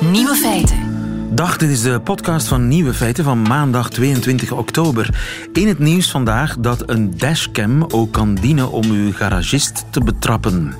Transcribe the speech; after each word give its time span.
Nieuwe 0.00 0.34
feiten. 0.34 0.78
Dag, 1.34 1.56
dit 1.56 1.70
is 1.70 1.82
de 1.82 2.00
podcast 2.00 2.48
van 2.48 2.68
Nieuwe 2.68 2.94
Feiten 2.94 3.24
van 3.24 3.42
maandag 3.42 3.90
22 3.90 4.52
oktober. 4.52 5.20
In 5.52 5.68
het 5.68 5.78
nieuws 5.78 6.10
vandaag 6.10 6.56
dat 6.58 6.90
een 6.90 7.18
dashcam 7.18 7.82
ook 7.82 8.12
kan 8.12 8.34
dienen 8.34 8.70
om 8.70 8.90
uw 8.90 9.12
garagist 9.12 9.84
te 9.90 10.00
betrappen. 10.00 10.74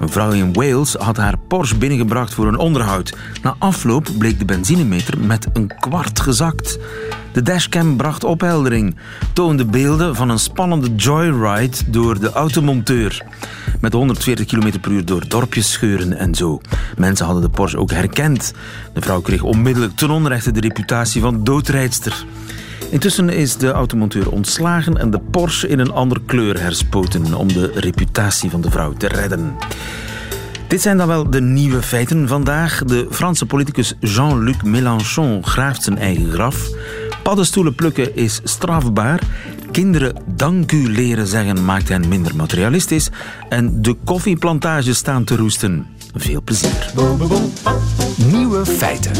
Een 0.00 0.08
vrouw 0.08 0.30
in 0.30 0.52
Wales 0.52 0.94
had 0.94 1.16
haar 1.16 1.38
Porsche 1.48 1.76
binnengebracht 1.76 2.34
voor 2.34 2.46
een 2.46 2.58
onderhoud. 2.58 3.16
Na 3.42 3.56
afloop 3.58 4.08
bleek 4.18 4.38
de 4.38 4.44
benzinemeter 4.44 5.18
met 5.18 5.46
een 5.52 5.72
kwart 5.80 6.20
gezakt. 6.20 6.78
De 7.32 7.42
dashcam 7.42 7.96
bracht 7.96 8.24
opheldering, 8.24 8.96
toonde 9.32 9.64
beelden 9.64 10.16
van 10.16 10.28
een 10.28 10.38
spannende 10.38 10.94
joyride 10.94 11.76
door 11.86 12.20
de 12.20 12.32
automonteur. 12.32 13.24
Met 13.80 13.92
140 13.92 14.46
km 14.46 14.80
per 14.80 14.90
uur 14.90 15.04
door 15.04 15.28
dorpjes 15.28 15.72
scheuren 15.72 16.18
en 16.18 16.34
zo. 16.34 16.60
Mensen 16.96 17.24
hadden 17.24 17.44
de 17.44 17.50
Porsche 17.50 17.78
ook 17.78 17.90
herkend. 17.90 18.52
De 18.92 19.00
vrouw 19.00 19.20
kreeg 19.20 19.42
onmiddellijk 19.42 19.96
ten 19.96 20.10
onrechte 20.10 20.52
de 20.52 20.60
reputatie 20.60 21.20
van 21.20 21.44
doodrijdster. 21.44 22.24
Intussen 22.90 23.28
is 23.28 23.56
de 23.56 23.70
automonteur 23.70 24.30
ontslagen 24.30 24.98
en 24.98 25.10
de 25.10 25.20
Porsche 25.30 25.68
in 25.68 25.78
een 25.78 25.92
andere 25.92 26.20
kleur 26.26 26.60
herspoten 26.60 27.34
om 27.34 27.52
de 27.52 27.70
reputatie 27.74 28.50
van 28.50 28.60
de 28.60 28.70
vrouw 28.70 28.92
te 28.92 29.08
redden. 29.08 29.54
Dit 30.68 30.82
zijn 30.82 30.96
dan 30.96 31.06
wel 31.06 31.30
de 31.30 31.40
nieuwe 31.40 31.82
feiten 31.82 32.28
vandaag. 32.28 32.82
De 32.84 33.06
Franse 33.10 33.46
politicus 33.46 33.94
Jean-Luc 34.00 34.62
Mélenchon 34.62 35.46
graaft 35.46 35.82
zijn 35.82 35.98
eigen 35.98 36.32
graf. 36.32 36.68
Paddenstoelen 37.22 37.74
plukken 37.74 38.16
is 38.16 38.40
strafbaar. 38.44 39.20
Kinderen 39.70 40.22
dank 40.26 40.72
u 40.72 40.92
leren 40.92 41.26
zeggen 41.26 41.64
maakt 41.64 41.88
hen 41.88 42.08
minder 42.08 42.36
materialistisch. 42.36 43.10
En 43.48 43.82
de 43.82 43.96
koffieplantages 44.04 44.96
staan 44.96 45.24
te 45.24 45.36
roesten. 45.36 45.86
Veel 46.14 46.42
plezier. 46.42 46.92
Nieuwe 48.30 48.66
feiten. 48.66 49.12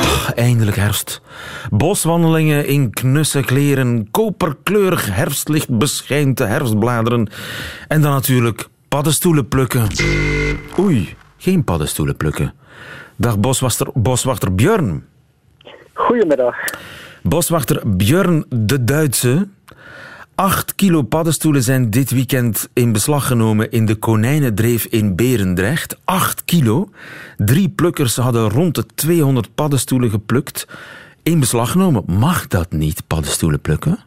Ach, 0.00 0.32
eindelijk 0.34 0.76
herfst. 0.76 1.20
Boswandelingen 1.70 2.66
in 2.66 2.90
knusse 2.90 3.40
kleren, 3.40 4.08
koperkleurig 4.10 5.14
herfstlicht 5.14 5.78
beschijnt 5.78 6.36
de 6.36 6.44
herfstbladeren. 6.44 7.30
En 7.88 8.00
dan 8.00 8.12
natuurlijk 8.12 8.68
paddenstoelen 8.88 9.48
plukken. 9.48 9.86
Oei, 10.78 11.14
geen 11.36 11.64
paddenstoelen 11.64 12.16
plukken. 12.16 12.54
Dag 13.16 13.38
boswachter, 13.38 13.86
boswachter 13.94 14.54
Björn. 14.54 15.04
Goedemiddag. 15.94 16.56
Boswachter 17.22 17.96
Björn 17.96 18.44
de 18.48 18.84
Duitse. 18.84 19.48
Acht 20.40 20.74
kilo 20.74 21.02
paddenstoelen 21.02 21.62
zijn 21.62 21.90
dit 21.90 22.10
weekend 22.10 22.70
in 22.74 22.92
beslag 22.92 23.26
genomen 23.26 23.70
in 23.70 23.86
de 23.86 23.94
Konijnendreef 23.94 24.84
in 24.84 25.16
Berendrecht. 25.16 26.00
Acht 26.04 26.44
kilo. 26.44 26.88
Drie 27.36 27.68
plukkers 27.68 28.16
hadden 28.16 28.50
rond 28.50 28.74
de 28.74 28.86
200 28.86 29.54
paddenstoelen 29.54 30.10
geplukt. 30.10 30.68
In 31.22 31.40
beslag 31.40 31.70
genomen. 31.70 32.04
Mag 32.06 32.46
dat 32.46 32.72
niet, 32.72 33.06
paddenstoelen 33.06 33.60
plukken? 33.60 33.98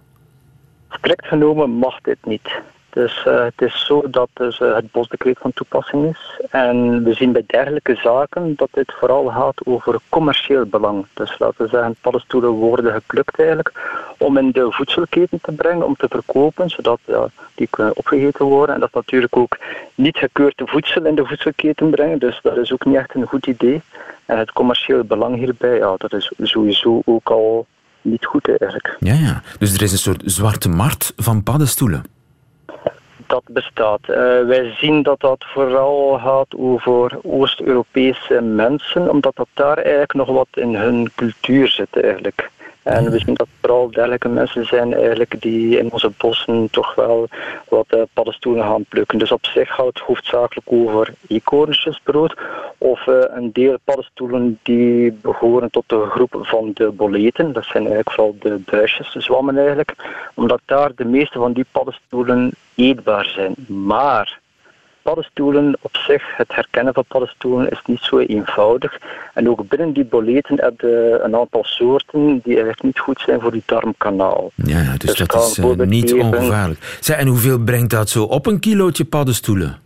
Strikt 0.89 1.25
genomen 1.25 1.69
mag 1.69 2.01
dit 2.01 2.17
niet. 2.25 2.61
Dus 2.93 3.25
uh, 3.27 3.43
het 3.43 3.61
is 3.61 3.85
zo 3.85 4.03
dat 4.09 4.29
dus, 4.33 4.59
uh, 4.59 4.75
het 4.75 4.91
bosdecreet 4.91 5.37
van 5.39 5.53
toepassing 5.53 6.09
is. 6.09 6.41
En 6.49 7.03
we 7.03 7.13
zien 7.13 7.31
bij 7.31 7.43
dergelijke 7.47 7.95
zaken 7.95 8.53
dat 8.55 8.69
dit 8.71 8.93
vooral 8.99 9.25
gaat 9.25 9.65
over 9.65 9.99
commercieel 10.09 10.65
belang. 10.65 11.05
Dus 11.13 11.39
laten 11.39 11.63
we 11.63 11.67
zeggen, 11.67 11.95
paddenstoelen 12.01 12.49
worden 12.49 12.93
geplukt 12.93 13.39
eigenlijk 13.39 13.71
om 14.17 14.37
in 14.37 14.51
de 14.51 14.67
voedselketen 14.69 15.39
te 15.41 15.51
brengen, 15.51 15.85
om 15.85 15.95
te 15.95 16.07
verkopen, 16.09 16.69
zodat 16.69 16.99
die 17.55 17.67
kunnen 17.69 17.97
opgegeten 17.97 18.45
worden. 18.45 18.75
En 18.75 18.81
dat 18.81 18.93
natuurlijk 18.93 19.37
ook 19.37 19.57
niet 19.95 20.17
gekeurde 20.17 20.63
voedsel 20.65 21.05
in 21.05 21.15
de 21.15 21.25
voedselketen 21.25 21.89
brengen, 21.89 22.19
dus 22.19 22.39
dat 22.41 22.57
is 22.57 22.71
ook 22.73 22.85
niet 22.85 22.95
echt 22.95 23.15
een 23.15 23.27
goed 23.27 23.47
idee. 23.47 23.81
En 24.25 24.37
het 24.37 24.51
commerciële 24.51 25.03
belang 25.03 25.35
hierbij, 25.35 25.77
ja, 25.77 25.95
dat 25.97 26.13
is 26.13 26.31
sowieso 26.41 27.01
ook 27.05 27.29
al 27.29 27.65
niet 28.01 28.25
goed 28.25 28.49
eigenlijk. 28.49 28.95
Ja, 28.99 29.13
ja. 29.13 29.41
Dus 29.59 29.73
er 29.73 29.81
is 29.81 29.91
een 29.91 29.97
soort 29.97 30.21
zwarte 30.25 30.69
markt 30.69 31.13
van 31.15 31.43
paddenstoelen 31.43 32.12
dat 33.29 33.43
bestaat. 33.47 33.99
Uh, 34.01 34.15
wij 34.45 34.73
zien 34.77 35.03
dat 35.03 35.19
dat 35.19 35.45
vooral 35.47 36.19
gaat 36.23 36.55
over 36.57 37.19
Oost-Europese 37.23 38.41
mensen, 38.41 39.09
omdat 39.09 39.35
dat 39.35 39.47
daar 39.53 39.77
eigenlijk 39.77 40.13
nog 40.13 40.27
wat 40.27 40.47
in 40.53 40.75
hun 40.75 41.11
cultuur 41.15 41.67
zit 41.67 42.03
eigenlijk. 42.03 42.51
En 42.83 43.11
we 43.11 43.19
zien 43.19 43.33
dat 43.33 43.47
vooral 43.59 43.91
dergelijke 43.91 44.29
mensen 44.29 44.65
zijn 44.65 44.93
eigenlijk 44.93 45.41
die 45.41 45.77
in 45.77 45.91
onze 45.91 46.11
bossen 46.17 46.67
toch 46.71 46.95
wel 46.95 47.27
wat 47.69 47.85
uh, 47.89 48.01
paddenstoelen 48.13 48.63
gaan 48.63 48.85
plukken. 48.85 49.17
Dus 49.17 49.31
op 49.31 49.45
zich 49.45 49.75
gaat 49.75 49.85
het 49.85 49.99
hoofdzakelijk 49.99 50.67
over 50.71 51.13
eekhoornsjesbrood 51.27 52.35
of 52.77 53.07
uh, 53.07 53.15
een 53.27 53.51
deel 53.51 53.77
paddenstoelen 53.83 54.59
die 54.63 55.11
behoren 55.11 55.69
tot 55.69 55.83
de 55.87 56.05
groep 56.09 56.39
van 56.41 56.71
de 56.73 56.91
boleten. 56.91 57.53
Dat 57.53 57.63
zijn 57.63 57.83
eigenlijk 57.83 58.11
vooral 58.11 58.35
de 58.39 58.59
buisjes, 58.65 59.11
de 59.13 59.21
zwammen 59.21 59.57
eigenlijk. 59.57 59.95
Omdat 60.33 60.61
daar 60.65 60.91
de 60.95 61.05
meeste 61.05 61.39
van 61.39 61.53
die 61.53 61.65
paddenstoelen 61.71 62.51
eetbaar 62.75 63.25
zijn. 63.25 63.55
Maar 63.67 64.41
paddenstoelen 65.03 65.77
op 65.81 65.97
zich, 65.97 66.37
het 66.37 66.55
herkennen 66.55 66.93
van 66.93 67.05
paddenstoelen 67.07 67.69
is 67.69 67.81
niet 67.85 68.01
zo 68.01 68.19
eenvoudig. 68.19 68.99
En 69.33 69.49
ook 69.49 69.67
binnen 69.67 69.93
die 69.93 70.05
boleten 70.05 70.59
heb 70.59 70.81
je 70.81 71.19
een 71.23 71.35
aantal 71.35 71.63
soorten 71.63 72.39
die 72.43 72.53
eigenlijk 72.53 72.83
niet 72.83 72.99
goed 72.99 73.21
zijn 73.25 73.41
voor 73.41 73.51
die 73.51 73.63
darmkanaal. 73.65 74.51
Ja, 74.55 74.91
dus, 74.97 75.15
dus 75.15 75.27
dat 75.27 75.47
is 75.47 75.57
uh, 75.57 75.87
niet 75.87 76.13
ongevaarlijk. 76.13 76.99
En 77.17 77.27
hoeveel 77.27 77.59
brengt 77.59 77.89
dat 77.89 78.09
zo 78.09 78.23
op 78.23 78.45
een 78.45 78.59
kilootje 78.59 79.05
paddenstoelen? 79.05 79.82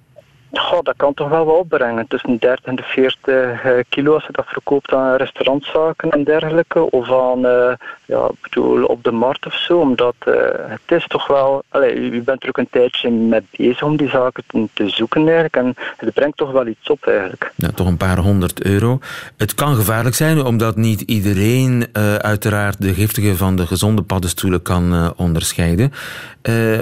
Goh, 0.51 0.83
dat 0.83 0.95
kan 0.97 1.13
toch 1.13 1.29
wel 1.29 1.45
wel 1.45 1.55
opbrengen. 1.55 2.07
Tussen 2.07 2.37
30 2.39 2.65
en 2.65 2.75
de 2.75 2.83
40 2.83 3.25
uh, 3.27 3.71
kilo 3.89 4.13
als 4.13 4.25
je 4.25 4.31
dat 4.31 4.45
verkoopt 4.47 4.93
aan 4.93 5.15
restaurantzaken 5.15 6.09
en 6.09 6.23
dergelijke. 6.23 6.91
Of 6.91 7.11
aan, 7.11 7.45
uh, 7.45 7.73
ja, 8.05 8.29
bedoel, 8.41 8.85
op 8.85 9.03
de 9.03 9.11
markt 9.11 9.45
of 9.45 9.53
zo. 9.53 9.79
Omdat 9.79 10.15
uh, 10.27 10.33
het 10.67 10.97
is 10.97 11.07
toch 11.07 11.27
wel... 11.27 11.63
Allez, 11.69 11.93
u 11.95 12.21
bent 12.21 12.43
er 12.43 12.49
ook 12.49 12.57
een 12.57 12.69
tijdje 12.71 13.09
mee 13.09 13.41
bezig 13.57 13.83
om 13.83 13.97
die 13.97 14.09
zaken 14.09 14.43
te, 14.73 14.89
zoeken 14.89 15.21
eigenlijk. 15.21 15.55
En 15.55 15.73
het 15.97 16.13
brengt 16.13 16.37
toch 16.37 16.51
wel 16.51 16.67
iets 16.67 16.89
op 16.89 17.07
eigenlijk. 17.07 17.51
Ja, 17.55 17.69
toch 17.71 17.87
een 17.87 17.97
paar 17.97 18.17
honderd 18.17 18.63
euro. 18.63 18.99
Het 19.37 19.55
kan 19.55 19.75
gevaarlijk 19.75 20.15
zijn 20.15 20.45
omdat 20.45 20.75
niet 20.75 21.01
iedereen 21.01 21.87
uiteraard 22.21 22.81
de 22.81 22.93
giftige 22.93 23.35
van 23.35 23.55
de 23.55 23.67
gezonde 23.67 24.01
paddenstoelen 24.01 24.61
kan 24.61 25.13
onderscheiden. 25.15 25.91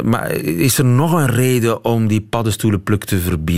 maar 0.03 0.31
is 0.31 0.77
er 0.77 0.85
nog 0.85 1.11
een 1.11 1.27
reden 1.27 1.85
om 1.85 2.07
die 2.07 2.21
paddenstoelenpluk 2.21 3.03
te 3.03 3.19
verbieden? 3.19 3.54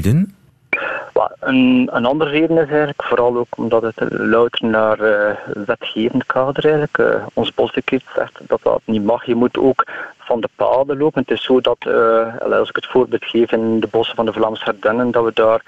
Een, 1.40 1.90
een, 1.91 2.06
andere 2.06 2.30
reden 2.30 2.58
is 2.58 2.68
eigenlijk 2.68 3.03
vooral 3.03 3.38
ook 3.38 3.58
omdat 3.58 3.81
het 3.81 3.96
louter 4.09 4.68
naar 4.68 5.00
uh, 5.00 5.31
wetgevend 5.66 6.25
kader 6.25 6.63
eigenlijk. 6.63 6.97
Uh, 6.97 7.25
ons 7.34 7.53
bosdecreet 7.53 8.03
zegt 8.16 8.40
dat 8.47 8.59
dat 8.63 8.81
niet 8.86 9.03
mag. 9.03 9.25
Je 9.25 9.36
moet 9.36 9.57
ook 9.57 9.86
van 10.18 10.41
de 10.41 10.50
paden 10.56 10.97
lopen. 10.97 11.22
Het 11.22 11.31
is 11.31 11.44
zo 11.44 11.62
dat, 11.62 11.78
uh, 11.88 12.38
als 12.38 12.69
ik 12.69 12.75
het 12.75 12.88
voorbeeld 12.88 13.25
geef 13.25 13.52
in 13.52 13.80
de 13.80 13.88
bossen 13.88 14.16
van 14.16 14.25
de 14.25 14.34
Vlaamse 14.34 14.66
Ardennen, 14.66 15.12
dat 15.12 15.24
we 15.24 15.31
daar 15.34 15.62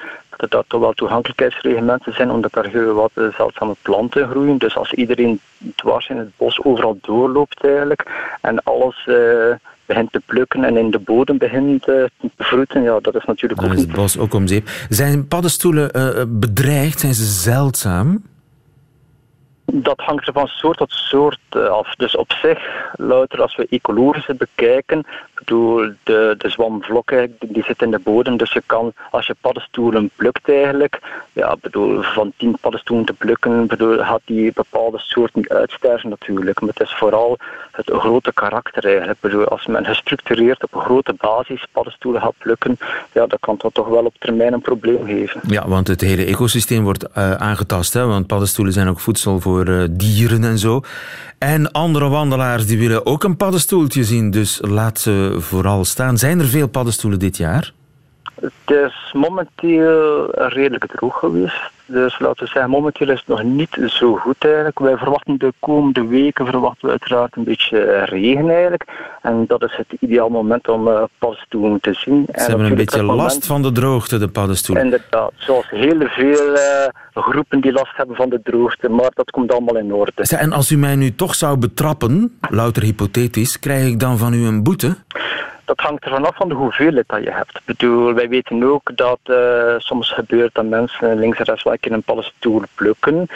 dat 0.50 0.66
toch 0.68 0.80
wel 0.80 0.94
toegankelijkheidsreglementen 0.94 2.14
zijn, 2.14 2.32
omdat 2.32 2.54
daar 2.54 2.66
heel 2.66 2.94
wat 2.94 3.12
zeldzame 3.38 3.76
planten 3.82 4.30
groeien. 4.30 4.58
Dus 4.58 4.78
als 4.78 4.94
iedereen 4.94 5.40
dwars 5.76 6.10
in 6.10 6.18
het 6.18 6.38
bos 6.38 6.64
overal 6.64 6.98
doorloopt 7.02 7.64
eigenlijk 7.64 8.12
en 8.42 8.64
alles 8.64 9.08
begint 9.90 10.12
te 10.12 10.22
plukken 10.26 10.64
en 10.64 10.78
in 10.78 10.92
de 10.92 11.00
bodem 11.00 11.38
begint 11.38 11.84
te 11.84 12.10
vroeten, 12.38 12.82
ja, 12.84 13.00
dat 13.00 13.16
is 13.16 13.26
natuurlijk 13.26 13.62
Dan 13.62 13.70
ook 13.70 13.76
is 13.76 13.82
het 13.82 13.92
bos 13.92 14.18
ook 14.18 14.34
om 14.34 14.48
zeep. 14.48 14.70
Zijn 14.90 15.28
paddenstoelen 15.28 15.90
uh, 15.96 16.24
bedreigd? 16.28 17.00
Zijn 17.00 17.14
ze 17.14 17.26
zeldzaam? 17.26 18.24
Dat 19.74 20.00
hangt 20.00 20.28
er 20.28 20.34
van 20.34 20.48
soort 20.48 20.78
tot 20.78 20.92
soort 20.92 21.40
af. 21.52 21.96
Dus 21.96 22.16
op 22.16 22.32
zich, 22.32 22.60
louter 22.96 23.42
als 23.42 23.56
we 23.56 23.68
ecologisch 23.70 24.28
het 24.28 24.38
bekijken, 24.38 25.06
bedoel, 25.34 25.92
de, 26.04 26.36
de 26.38 26.50
zwamvlok 26.50 27.12
die 27.40 27.64
zit 27.64 27.82
in 27.82 27.92
de 27.92 28.00
bodem. 28.00 28.38
Dus 28.38 28.52
je 28.54 28.64
kan, 28.66 28.94
als 29.12 29.28
je 29.28 29.36
paddenstoelen 29.42 30.10
plukt 30.16 30.50
eigenlijk, 30.50 31.00
ja, 31.34 31.56
bedoel, 31.62 32.02
van 32.02 32.34
tien 32.38 32.58
paddenstoelen 32.62 33.06
te 33.06 33.14
plukken, 33.14 33.68
bedoel, 33.68 33.98
gaat 33.98 34.22
die 34.26 34.52
bepaalde 34.54 35.00
soort 35.00 35.36
niet 35.36 35.50
uitsterven 35.50 36.10
natuurlijk. 36.10 36.60
Maar 36.60 36.70
het 36.70 36.82
is 36.82 36.96
vooral 36.96 37.38
het 37.86 38.00
grote 38.00 38.34
karakter 38.34 38.86
eigenlijk. 38.86 39.20
Bedoel, 39.20 39.46
als 39.46 39.66
men 39.66 39.86
gestructureerd 39.86 40.64
op 40.64 40.74
een 40.74 40.82
grote 40.82 41.16
basis 41.18 41.68
paddenstoelen 41.72 42.22
gaat 42.22 42.38
plukken, 42.38 42.78
ja, 43.12 43.28
dan 43.28 43.38
kan 43.40 43.56
dat 43.58 43.74
toch 43.74 43.88
wel 43.88 44.06
op 44.06 44.16
termijn 44.20 44.54
een 44.54 44.62
probleem 44.62 45.06
geven. 45.06 45.42
Ja, 45.48 45.68
want 45.68 45.88
het 45.88 46.02
hele 46.02 46.26
ecosysteem 46.26 46.84
wordt 46.84 47.04
uh, 47.04 47.34
aangetast, 47.34 47.94
hè? 47.94 48.06
want 48.06 48.28
paddenstoelen 48.28 48.74
zijn 48.74 48.88
ook 48.88 49.00
voedsel 49.00 49.40
voor 49.40 49.68
uh, 49.68 49.84
dieren 49.92 50.44
en 50.44 50.58
zo. 50.58 50.82
En 51.38 51.72
andere 51.72 52.10
wandelaars 52.10 52.66
die 52.66 52.80
willen 52.80 53.06
ook 53.06 53.24
een 53.24 53.38
paddenstoeltje 53.38 54.04
zien, 54.04 54.32
dus 54.32 54.60
laat 54.62 55.00
ze 55.00 55.36
vooral 55.38 55.86
staan. 55.86 56.18
Zijn 56.18 56.40
er 56.40 56.48
veel 56.48 56.68
paddenstoelen 56.68 57.20
dit 57.20 57.38
jaar? 57.38 57.74
Het 58.42 58.78
is 58.78 59.12
momenteel 59.14 60.32
redelijk 60.32 60.86
droog 60.86 61.20
geweest. 61.20 61.72
Dus 61.86 62.20
laten 62.20 62.44
we 62.44 62.50
zeggen, 62.50 62.72
momenteel 62.72 63.10
is 63.10 63.20
het 63.20 63.28
nog 63.28 63.44
niet 63.44 63.78
zo 63.86 64.16
goed 64.16 64.46
eigenlijk. 64.46 64.80
Wij 64.80 64.98
verwachten 64.98 65.38
de 65.38 65.54
komende 65.60 66.06
weken 66.06 66.46
verwachten 66.46 66.86
we 66.86 66.92
uiteraard 66.92 67.36
een 67.36 67.44
beetje 67.44 68.04
regen 68.04 68.50
eigenlijk. 68.50 68.86
En 69.22 69.46
dat 69.48 69.64
is 69.64 69.76
het 69.76 69.88
ideaal 70.00 70.30
moment 70.30 70.68
om 70.68 70.88
uh, 70.88 71.04
paddenstoelen 71.18 71.80
te 71.80 71.94
zien. 71.94 72.26
Ze 72.34 72.42
hebben 72.42 72.66
een 72.66 72.76
beetje 72.76 73.04
last 73.04 73.46
van 73.46 73.62
de 73.62 73.72
droogte, 73.72 74.18
de 74.18 74.28
paddenstoelen. 74.28 74.84
Inderdaad, 74.84 75.32
zoals 75.36 75.70
heel 75.70 76.08
veel 76.08 76.56
uh, 76.56 76.88
groepen 77.14 77.62
die 77.62 77.72
last 77.72 77.98
hebben 77.98 78.16
van 78.16 78.30
de 78.30 78.40
droogte. 78.44 78.90
Maar 78.90 79.12
dat 79.14 79.32
komt 79.32 79.52
allemaal 79.52 79.78
in 79.78 79.94
orde. 79.94 80.24
En 80.38 80.52
als 80.52 80.72
u 80.72 80.78
mij 80.78 80.96
nu 80.96 81.16
toch 81.16 81.36
zou 81.36 81.58
betrappen, 81.58 82.38
louter 82.50 82.84
hypothetisch, 82.84 83.60
krijg 83.60 83.88
ik 83.88 84.00
dan 84.00 84.18
van 84.18 84.34
u 84.34 84.46
een 84.46 84.64
boete? 84.64 84.98
Dat 85.70 85.80
hangt 85.80 86.06
er 86.06 86.12
vanaf 86.12 86.36
van 86.36 86.50
de 86.50 86.56
hoeveelheid 86.56 87.08
dat 87.08 87.24
je 87.24 87.32
hebt. 87.32 87.58
Ik 87.58 87.66
bedoel, 87.66 88.14
wij 88.14 88.30
weten 88.30 88.64
ook 88.64 88.92
dat 88.98 89.20
uh, 89.26 89.76
soms 89.78 90.12
gebeurt 90.12 90.54
dat 90.54 90.66
mensen 90.66 91.20
links 91.20 91.38
en 91.38 91.46
rechts 91.46 91.64
wel 91.64 91.76
een 91.80 92.04
paddenstoel 92.04 92.64
plukken. 92.76 93.28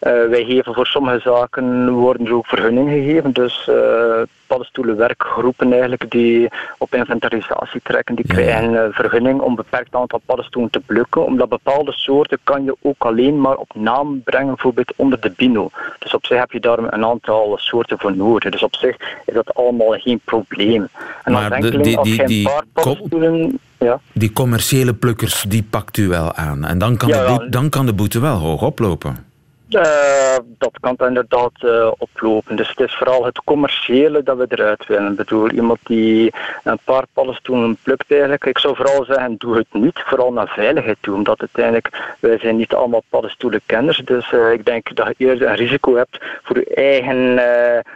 Uh, 0.00 0.12
wij 0.28 0.44
geven 0.44 0.74
voor 0.74 0.86
sommige 0.86 1.20
zaken 1.20 1.90
worden 1.90 2.26
er 2.26 2.34
ook 2.34 2.46
vergunning 2.46 2.88
gegeven. 2.90 3.32
Dus 3.32 3.68
uh, 3.70 4.22
paddenstoelenwerkgroepen 4.46 5.72
eigenlijk 5.72 6.10
die 6.10 6.48
op 6.78 6.94
inventarisatie 6.94 7.80
trekken, 7.82 8.14
die 8.14 8.26
krijgen 8.26 8.72
uh, 8.72 8.82
vergunning 8.90 9.40
om 9.40 9.48
een 9.48 9.54
beperkt 9.54 9.94
aantal 9.94 10.20
paddenstoelen 10.26 10.70
te 10.70 10.80
plukken. 10.80 11.24
Omdat 11.24 11.48
bepaalde 11.48 11.92
soorten 11.92 12.38
kan 12.42 12.64
je 12.64 12.76
ook 12.82 13.04
alleen 13.04 13.40
maar 13.40 13.56
op 13.56 13.70
naam 13.74 14.22
brengen, 14.22 14.54
bijvoorbeeld 14.54 14.92
onder 14.96 15.20
de 15.20 15.32
bino. 15.36 15.70
Dus 15.98 16.14
op 16.14 16.26
zich 16.26 16.38
heb 16.38 16.52
je 16.52 16.60
daar 16.60 16.78
een 16.78 17.04
aantal 17.04 17.54
soorten 17.56 17.98
voor 17.98 18.16
nodig. 18.16 18.50
Dus 18.50 18.62
op 18.62 18.76
zich 18.76 18.96
is 19.24 19.34
dat 19.34 19.54
allemaal 19.54 19.98
geen 19.98 20.20
probleem. 20.24 20.88
En 21.24 21.32
maar 21.32 21.54
als 21.54 21.70
de, 21.70 21.80
die, 21.80 22.02
die, 22.02 22.24
die, 22.24 22.44
paar 22.44 22.64
paddenstoelen... 22.72 23.58
Ja. 23.78 24.00
Die 24.12 24.32
commerciële 24.32 24.94
plukkers, 24.94 25.42
die 25.42 25.62
pakt 25.70 25.96
u 25.96 26.08
wel 26.08 26.34
aan. 26.34 26.64
En 26.64 26.78
dan 26.78 26.96
kan, 26.96 27.08
de, 27.08 27.46
dan 27.50 27.68
kan 27.68 27.86
de 27.86 27.92
boete 27.92 28.20
wel 28.20 28.36
hoog 28.36 28.62
oplopen. 28.62 29.27
Uh, 29.70 30.36
dat 30.58 30.78
kan 30.80 30.96
inderdaad 31.08 31.52
uh, 31.60 31.90
oplopen. 31.98 32.56
Dus 32.56 32.68
het 32.68 32.80
is 32.80 32.94
vooral 32.94 33.24
het 33.24 33.40
commerciële 33.44 34.22
dat 34.22 34.36
we 34.36 34.46
eruit 34.48 34.86
willen. 34.86 35.10
Ik 35.10 35.16
bedoel, 35.16 35.50
iemand 35.50 35.78
die 35.82 36.32
een 36.64 36.78
paar 36.84 37.04
paddenstoelen 37.12 37.78
plukt 37.82 38.10
eigenlijk. 38.10 38.44
Ik 38.44 38.58
zou 38.58 38.76
vooral 38.76 39.04
zeggen, 39.04 39.34
doe 39.38 39.56
het 39.56 39.66
niet. 39.72 40.02
Vooral 40.06 40.32
naar 40.32 40.48
veiligheid 40.48 40.96
toe. 41.00 41.14
Omdat 41.14 41.40
uiteindelijk, 41.40 42.16
wij 42.20 42.38
zijn 42.38 42.56
niet 42.56 42.74
allemaal 42.74 43.02
paddenstoelenkenners. 43.08 44.02
Dus 44.04 44.32
uh, 44.32 44.52
ik 44.52 44.64
denk 44.64 44.96
dat 44.96 45.06
je 45.06 45.14
eerder 45.26 45.48
een 45.48 45.56
risico 45.56 45.96
hebt 45.96 46.18
voor 46.42 46.56
je 46.56 46.74
eigen 46.74 47.40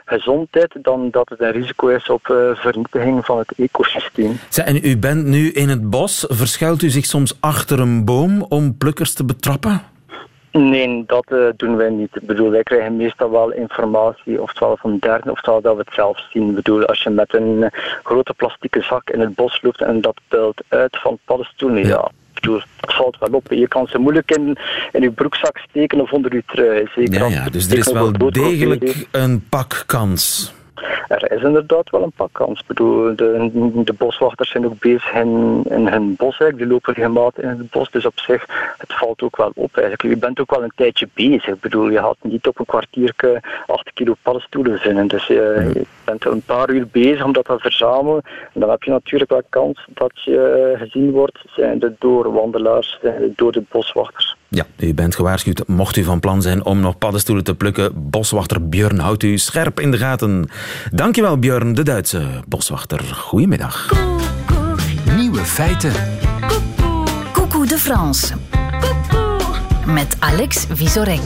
gezondheid. 0.05 0.75
Dan 0.83 1.11
dat 1.11 1.29
het 1.29 1.41
een 1.41 1.53
risico 1.53 1.89
is 1.89 2.09
op 2.09 2.53
vernietiging 2.55 3.25
van 3.25 3.39
het 3.39 3.53
ecosysteem. 3.57 4.39
en 4.65 4.85
u 4.85 4.99
bent 4.99 5.25
nu 5.25 5.51
in 5.51 5.69
het 5.69 5.91
bos. 5.91 6.25
Verschuilt 6.29 6.83
u 6.83 6.91
zich 6.91 7.05
soms 7.05 7.37
achter 7.41 7.81
een 7.81 8.05
boom 8.05 8.43
om 8.43 8.77
plukkers 8.77 9.15
te 9.15 9.25
betrappen? 9.25 9.92
Nee, 10.53 11.05
dat 11.07 11.25
uh, 11.29 11.49
doen 11.57 11.77
wij 11.77 11.91
niet. 11.91 12.17
Ik 12.17 12.27
bedoel, 12.27 12.51
wij 12.51 12.63
krijgen 12.63 12.97
meestal 12.97 13.31
wel 13.31 13.53
informatie, 13.53 14.43
oftewel 14.43 14.77
van 14.77 14.99
derden, 14.99 15.33
oftewel 15.33 15.61
dat 15.61 15.77
we 15.77 15.83
het 15.85 15.95
zelf 15.95 16.27
zien. 16.31 16.49
Ik 16.49 16.55
bedoel, 16.55 16.85
als 16.87 17.03
je 17.03 17.11
met 17.11 17.35
een 17.35 17.63
eh, 17.63 17.81
grote 18.03 18.35
plastieke 18.35 18.83
zak 18.83 19.11
in 19.11 19.21
het 19.21 19.35
bos 19.35 19.63
loopt 19.63 19.81
en 19.81 20.01
dat 20.01 20.21
pelt 20.29 20.63
uit 20.69 20.99
van 21.01 21.19
paddenstoelen, 21.25 21.87
ja. 21.87 22.11
bedoel, 22.35 22.61
dat 22.81 22.95
valt 22.95 23.19
wel 23.19 23.33
op. 23.33 23.53
Je 23.53 23.69
kan 23.69 23.87
ze 23.87 23.99
moeilijk 23.99 24.31
in, 24.31 24.57
in 24.93 25.03
je 25.03 25.11
broekzak 25.11 25.59
steken 25.59 26.01
of 26.01 26.13
onder 26.13 26.35
je 26.35 26.43
trui. 26.47 26.89
Zeker 26.95 27.19
ja, 27.19 27.27
ja, 27.27 27.51
dus 27.51 27.71
er 27.71 27.79
is 27.79 27.93
wel 27.93 28.13
degelijk 28.13 29.07
een 29.11 29.45
pak 29.49 29.83
kans 29.87 30.53
er 31.09 31.33
is 31.33 31.43
inderdaad 31.43 31.91
wel 31.91 32.03
een 32.03 32.13
pak 32.13 32.33
kans. 32.33 32.61
Ik 32.61 32.67
bedoel, 32.67 33.17
de, 33.17 33.51
de 33.85 33.93
boswachters 33.93 34.51
zijn 34.51 34.67
ook 34.67 34.79
bezig 34.79 35.13
in, 35.13 35.63
in 35.69 35.89
hun 35.89 36.17
bos. 36.17 36.39
Die 36.39 36.67
lopen 36.67 36.95
regelmatig 36.95 37.45
in 37.45 37.49
het 37.49 37.71
bos. 37.71 37.91
Dus 37.91 38.07
op 38.07 38.19
zich, 38.21 38.75
het 38.79 38.93
valt 38.93 39.23
ook 39.23 39.37
wel 39.37 39.51
op 39.55 39.77
eigenlijk. 39.77 40.03
Je 40.03 40.17
bent 40.17 40.41
ook 40.41 40.51
wel 40.51 40.63
een 40.63 40.73
tijdje 40.77 41.09
bezig. 41.15 41.47
Ik 41.47 41.61
bedoel, 41.61 41.89
je 41.89 41.99
gaat 41.99 42.17
niet 42.21 42.47
op 42.47 42.59
een 42.59 42.65
kwartiertje 42.65 43.41
8 43.67 43.93
kilo 43.93 44.15
paddenstoelen 44.23 44.79
vinden. 44.79 45.07
Dus 45.07 45.27
je, 45.27 45.55
hmm. 45.57 45.73
je 45.73 45.87
bent 46.05 46.25
een 46.25 46.43
paar 46.43 46.71
uur 46.71 46.87
bezig 46.87 47.25
om 47.25 47.33
dat 47.33 47.45
te 47.45 47.59
verzamelen. 47.59 48.23
En 48.55 48.61
dan 48.61 48.71
heb 48.71 48.83
je 48.83 48.91
natuurlijk 48.91 49.31
wel 49.31 49.43
kans 49.49 49.87
dat 49.89 50.23
je 50.23 50.75
gezien 50.79 51.11
wordt. 51.11 51.39
Zijn 51.47 51.79
de 51.79 51.93
door 51.99 52.33
wandelaars, 52.33 53.01
door 53.37 53.53
de 53.53 53.63
boswachters. 53.69 54.37
Ja, 54.55 54.67
u 54.77 54.95
bent 54.95 55.15
gewaarschuwd. 55.15 55.69
Mocht 55.69 55.97
u 55.97 56.05
van 56.05 56.21
plan 56.21 56.43
zijn 56.43 56.65
om 56.65 56.81
nog 56.81 56.99
paddenstoelen 56.99 57.45
te 57.45 57.55
plukken, 57.55 58.11
boswachter 58.11 58.69
Björn 58.69 58.99
houdt 58.99 59.23
u 59.23 59.39
scherp 59.39 59.81
in 59.81 59.91
de 59.91 59.97
gaten. 59.97 60.49
Dankjewel 60.91 61.39
Björn, 61.39 61.75
de 61.75 61.83
Duitse 61.83 62.27
boswachter. 62.49 63.01
Goedemiddag. 63.15 63.93
Nieuwe 65.17 65.45
feiten. 65.45 65.93
Coucou 67.33 67.67
de 67.67 67.79
France. 67.79 68.35
Met 69.87 70.17
Alex 70.19 70.67
Visorek. 70.71 71.21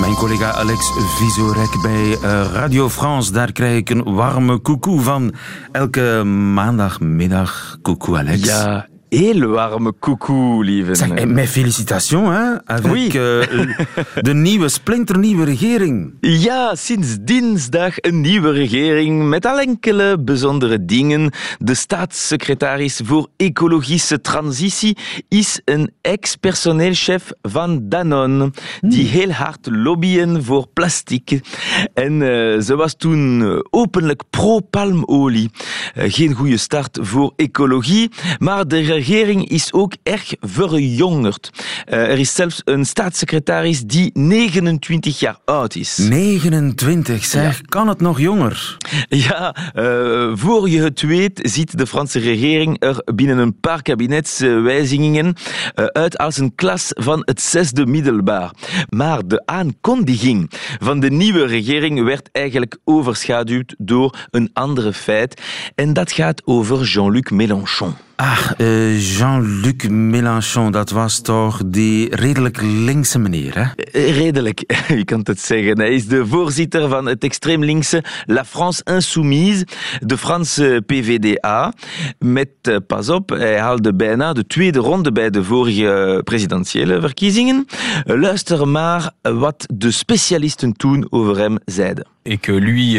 Mijn 0.00 0.14
collega 0.14 0.50
Alex 0.50 0.90
Visorek 1.18 1.82
bij 1.82 2.18
eh, 2.22 2.46
Radio 2.52 2.88
France, 2.88 3.32
daar 3.32 3.52
krijg 3.52 3.76
ik 3.76 3.90
een 3.90 4.14
warme 4.14 4.62
coucou 4.62 5.00
van. 5.00 5.34
Elke 5.72 6.22
maandagmiddag. 6.24 7.78
Coucou 7.82 8.18
Alex. 8.18 8.44
Ja, 8.44 8.86
heel 9.12 9.46
warme 9.46 9.92
coucou, 9.98 10.64
lieve. 10.64 10.94
Zeg, 10.94 11.26
mijn 11.26 11.48
felicitations, 11.48 12.28
hè, 12.28 12.64
avec 12.64 12.92
oui. 12.92 13.04
uh, 13.04 13.76
de 14.28 14.34
nieuwe, 14.34 14.68
splinternieuwe 14.68 15.44
regering. 15.44 16.14
Ja, 16.20 16.74
sinds 16.74 17.16
dinsdag 17.20 17.94
een 17.96 18.20
nieuwe 18.20 18.50
regering 18.50 19.28
met 19.28 19.46
al 19.46 19.60
enkele 19.60 20.18
bijzondere 20.18 20.84
dingen. 20.84 21.30
De 21.58 21.74
staatssecretaris 21.74 23.00
voor 23.04 23.28
ecologische 23.36 24.20
transitie 24.20 24.96
is 25.28 25.60
een 25.64 25.90
ex-personeelchef 26.00 27.30
van 27.42 27.88
Danone, 27.88 28.50
die 28.80 29.08
hmm. 29.08 29.18
heel 29.20 29.30
hard 29.30 29.68
lobbyen 29.70 30.44
voor 30.44 30.66
plastic. 30.72 31.40
En 31.94 32.12
uh, 32.12 32.60
ze 32.60 32.74
was 32.76 32.96
toen 32.96 33.42
openlijk 33.70 34.22
pro-palmolie. 34.30 35.50
Uh, 35.94 36.04
geen 36.06 36.32
goede 36.34 36.56
start 36.56 36.98
voor 37.02 37.32
ecologie, 37.36 38.10
maar 38.38 38.68
de 38.68 39.00
regering 39.02 39.48
is 39.48 39.72
ook 39.72 39.92
erg 40.02 40.34
verjongerd. 40.40 41.50
Uh, 41.88 41.98
er 41.98 42.18
is 42.18 42.34
zelfs 42.34 42.62
een 42.64 42.84
staatssecretaris 42.84 43.82
die 43.84 44.10
29 44.14 45.18
jaar 45.18 45.38
oud 45.44 45.74
is. 45.74 45.96
29, 45.96 47.24
zeg. 47.24 47.56
Ja. 47.56 47.64
Kan 47.64 47.88
het 47.88 48.00
nog 48.00 48.20
jonger? 48.20 48.76
Ja, 49.08 49.56
uh, 49.74 50.32
voor 50.34 50.68
je 50.68 50.80
het 50.80 51.00
weet 51.00 51.40
ziet 51.42 51.78
de 51.78 51.86
Franse 51.86 52.18
regering 52.18 52.76
er 52.82 53.02
binnen 53.14 53.38
een 53.38 53.60
paar 53.60 53.82
kabinetswijzigingen 53.82 55.26
uh, 55.26 55.84
uit 55.84 56.18
als 56.18 56.38
een 56.38 56.54
klas 56.54 56.88
van 56.88 57.22
het 57.24 57.40
zesde 57.40 57.86
middelbaar. 57.86 58.50
Maar 58.88 59.26
de 59.26 59.42
aankondiging 59.46 60.50
van 60.80 61.00
de 61.00 61.10
nieuwe 61.10 61.46
regering 61.46 62.04
werd 62.04 62.28
eigenlijk 62.32 62.78
overschaduwd 62.84 63.74
door 63.78 64.16
een 64.30 64.50
andere 64.52 64.92
feit. 64.92 65.42
En 65.74 65.92
dat 65.92 66.12
gaat 66.12 66.42
over 66.44 66.82
Jean-Luc 66.82 67.30
Mélenchon. 67.30 67.94
Ah, 68.22 68.50
Jean-Luc 68.98 69.88
Mélenchon, 69.88 70.70
dat 70.70 70.90
was 70.90 71.20
toch 71.20 71.60
die 71.66 72.16
redelijk 72.16 72.62
linkse 72.62 73.18
meneer, 73.18 73.54
hè? 73.54 73.82
Eh, 73.82 74.16
redelijk, 74.16 74.74
je 74.98 75.04
kan 75.04 75.20
het 75.22 75.40
zeggen. 75.40 75.78
Hij 75.78 75.94
is 75.94 76.06
de 76.06 76.26
voorzitter 76.26 76.88
van 76.88 77.06
het 77.06 77.24
extreem 77.24 77.64
linkse 77.64 78.04
La 78.26 78.44
France 78.44 78.84
Insoumise, 78.84 79.66
de 80.00 80.18
Franse 80.18 80.82
PVDA. 80.86 81.72
Met, 82.18 82.48
uh, 82.68 82.76
pas 82.86 83.08
op, 83.08 83.28
hij 83.30 83.58
haalde 83.58 83.94
bijna 83.94 84.32
de 84.32 84.46
tweede 84.46 84.78
ronde 84.78 85.12
bij 85.12 85.30
de 85.30 85.44
vorige 85.44 86.20
presidentiële 86.24 87.00
verkiezingen. 87.00 87.66
Luister 88.04 88.68
maar 88.68 89.10
wat 89.22 89.66
de 89.74 89.90
specialisten 89.90 90.72
toen 90.72 91.06
over 91.10 91.38
hem 91.38 91.56
zeiden. 91.64 92.06
Et 92.24 92.38
que 92.38 92.52
lui 92.52 92.96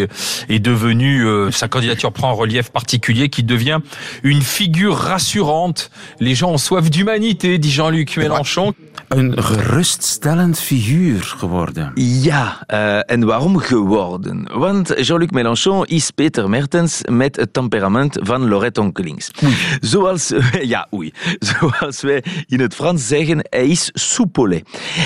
est 0.49 0.59
devenu, 0.59 1.25
euh, 1.25 1.51
sa 1.51 1.67
candidature 1.67 2.11
prend 2.11 2.29
un 2.29 2.33
relief 2.33 2.71
particulier, 2.71 3.29
qui 3.29 3.43
devient 3.43 3.79
une 4.23 4.41
figure 4.41 4.95
rassurante. 4.95 5.91
Les 6.19 6.35
gens 6.35 6.51
ont 6.51 6.57
soif 6.57 6.89
d'humanité, 6.89 7.57
dit 7.57 7.71
Jean-Luc 7.71 8.17
Mélenchon. 8.17 8.73
Een 9.07 9.43
geruststellend 9.43 10.59
figuur 10.59 11.23
geworden. 11.23 11.91
Ja, 11.95 12.63
uh, 12.67 13.11
en 13.11 13.25
waarom 13.25 13.57
geworden? 13.57 14.49
Want 14.53 15.05
Jean-Luc 15.07 15.29
Mélenchon 15.29 15.85
is 15.85 16.11
Peter 16.11 16.49
Mertens 16.49 17.01
met 17.09 17.35
het 17.35 17.53
temperament 17.53 18.19
van 18.21 18.47
Lorette 18.47 18.81
Onkelings. 18.81 19.31
Oei. 19.43 19.55
Zoals, 19.79 20.33
ja, 20.73 20.87
oei. 20.93 21.13
Zoals 21.39 22.01
wij 22.01 22.23
in 22.47 22.59
het 22.59 22.75
Frans 22.75 23.07
zeggen, 23.07 23.47
hij 23.49 23.67
is 23.67 23.89
soupolé. 23.93 24.61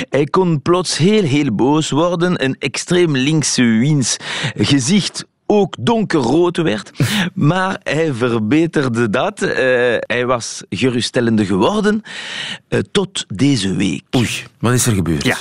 Hij 0.09 0.25
kon 0.25 0.61
plots 0.61 0.97
heel, 0.97 1.23
heel 1.23 1.55
boos 1.55 1.89
worden, 1.89 2.43
een 2.43 2.55
extreem 2.59 3.15
linkse 3.15 3.63
wiens 3.63 4.17
gezicht 4.55 5.25
ook 5.47 5.75
donkerrood 5.79 6.57
werd. 6.57 6.91
Maar 7.33 7.79
hij 7.83 8.13
verbeterde 8.13 9.09
dat. 9.09 9.41
Uh, 9.41 9.49
hij 9.99 10.25
was 10.25 10.63
geruststellende 10.69 11.45
geworden 11.45 12.01
uh, 12.69 12.79
tot 12.91 13.25
deze 13.27 13.75
week. 13.75 14.03
Oei, 14.15 14.29
wat 14.59 14.73
is 14.73 14.85
er 14.85 14.93
gebeurd? 14.93 15.25
Ja. 15.25 15.37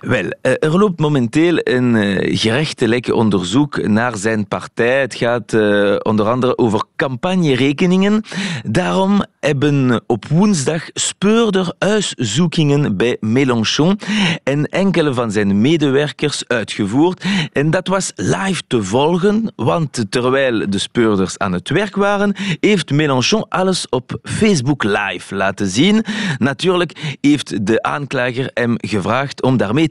Wel, 0.00 0.24
eh, 0.40 0.52
er 0.58 0.78
loopt 0.78 1.00
momenteel 1.00 1.60
een 1.62 1.94
uh, 1.94 2.38
gerechtelijk 2.38 3.12
onderzoek 3.12 3.86
naar 3.86 4.16
zijn 4.16 4.48
partij. 4.48 5.00
Het 5.00 5.14
gaat 5.14 5.52
uh, 5.52 5.96
onder 6.02 6.28
andere 6.28 6.58
over 6.58 6.82
campagnerekeningen. 6.96 8.22
Daarom 8.62 9.24
hebben 9.40 10.02
op 10.06 10.26
woensdag 10.28 10.82
speurder 10.92 11.72
huiszoekingen 11.78 12.96
bij 12.96 13.16
Mélenchon 13.20 13.98
en 14.42 14.66
enkele 14.66 15.14
van 15.14 15.30
zijn 15.30 15.60
medewerkers 15.60 16.48
uitgevoerd. 16.48 17.24
En 17.52 17.70
dat 17.70 17.88
was 17.88 18.12
live 18.14 18.62
te 18.66 18.82
volgen, 18.82 19.52
want 19.56 20.04
terwijl 20.08 20.70
de 20.70 20.78
speurders 20.78 21.38
aan 21.38 21.52
het 21.52 21.68
werk 21.68 21.96
waren, 21.96 22.34
heeft 22.60 22.90
Mélenchon 22.90 23.48
alles 23.48 23.88
op 23.88 24.18
Facebook 24.22 24.82
live 24.82 25.34
laten 25.34 25.66
zien. 25.66 26.04
Natuurlijk 26.38 27.16
heeft 27.20 27.66
de 27.66 27.82
aanklager 27.82 28.50
hem 28.54 28.74
gevraagd 28.76 29.42
om 29.42 29.56
daarmee 29.56 29.81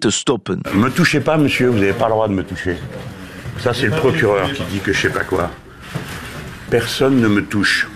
Me 0.74 0.89
touchez 0.89 1.19
pas, 1.19 1.38
monsieur, 1.38 1.67
vous 1.69 1.79
n'avez 1.79 1.93
pas 1.93 2.05
le 2.05 2.12
droit 2.12 2.27
de 2.27 2.33
me 2.33 2.43
toucher. 2.43 2.77
Ça, 3.60 3.74
c'est 3.74 3.88
le 3.88 3.91
procureur 3.91 4.51
qui 4.51 4.63
dit 4.65 4.79
que 4.79 4.93
je 4.93 5.01
sais 5.01 5.10
pas 5.10 5.24
quoi. 5.24 5.51
Personne 6.69 7.19
ne 7.19 7.27
me 7.27 7.43
touche. 7.43 7.88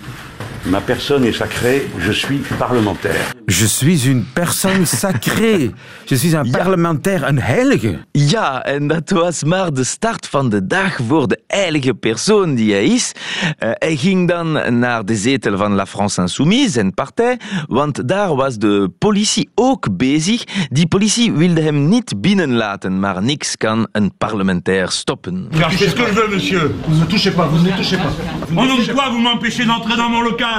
Ma 0.68 0.80
personne 0.80 1.24
est 1.24 1.36
sacrée, 1.36 1.88
je 1.98 2.12
suis 2.12 2.42
parlementaire. 2.58 3.34
Je 3.46 3.66
suis 3.66 4.08
une 4.08 4.24
personne 4.24 4.84
sacrée. 4.84 5.70
Je 6.06 6.16
suis 6.16 6.32
een 6.34 6.44
ja. 6.44 6.58
parlementair, 6.58 7.28
een 7.28 7.40
heilige. 7.40 7.98
Ja, 8.12 8.64
en 8.64 8.86
dat 8.86 9.10
was 9.10 9.44
maar 9.44 9.72
de 9.72 9.84
start 9.84 10.26
van 10.28 10.48
de 10.48 10.66
dag 10.66 10.98
voor 11.08 11.28
de 11.28 11.40
heilige 11.46 11.94
persoon 11.94 12.54
die 12.54 12.72
hij 12.72 12.84
is. 12.84 13.12
Uh, 13.14 13.50
hij 13.58 13.96
ging 13.96 14.28
dan 14.28 14.78
naar 14.78 15.04
de 15.04 15.16
zetel 15.16 15.56
van 15.56 15.72
La 15.72 15.86
France 15.86 16.20
Insoumise, 16.20 16.70
zijn 16.70 16.94
partij, 16.94 17.38
want 17.66 18.08
daar 18.08 18.34
was 18.34 18.56
de 18.56 18.90
politie 18.98 19.48
ook 19.54 19.96
bezig. 19.96 20.44
Die 20.68 20.86
politie 20.86 21.32
wilde 21.32 21.60
hem 21.60 21.88
niet 21.88 22.20
binnenlaten, 22.20 23.00
maar 23.00 23.22
niks 23.22 23.56
kan 23.56 23.88
een 23.92 24.12
parlementair 24.18 24.90
stoppen. 24.90 25.48
Ja, 25.50 25.70
c'est 25.70 25.88
ce 25.88 25.94
que 25.94 26.06
je 26.06 26.12
veux, 26.12 26.30
monsieur. 26.30 26.70
Vous 26.88 27.00
ne 27.00 27.06
touchez 27.06 27.34
pas, 27.34 27.48
vous 27.50 27.62
ne 27.62 27.76
touchez 27.76 27.96
pas. 27.96 28.12
Au 28.56 28.66
nom 28.66 28.76
de 28.76 28.92
quoi 28.92 29.08
vous 29.10 29.22
m'empêchez 29.22 29.64
d'entrer 29.66 29.96
dans 29.96 30.10
mon 30.10 30.22
local 30.22 30.55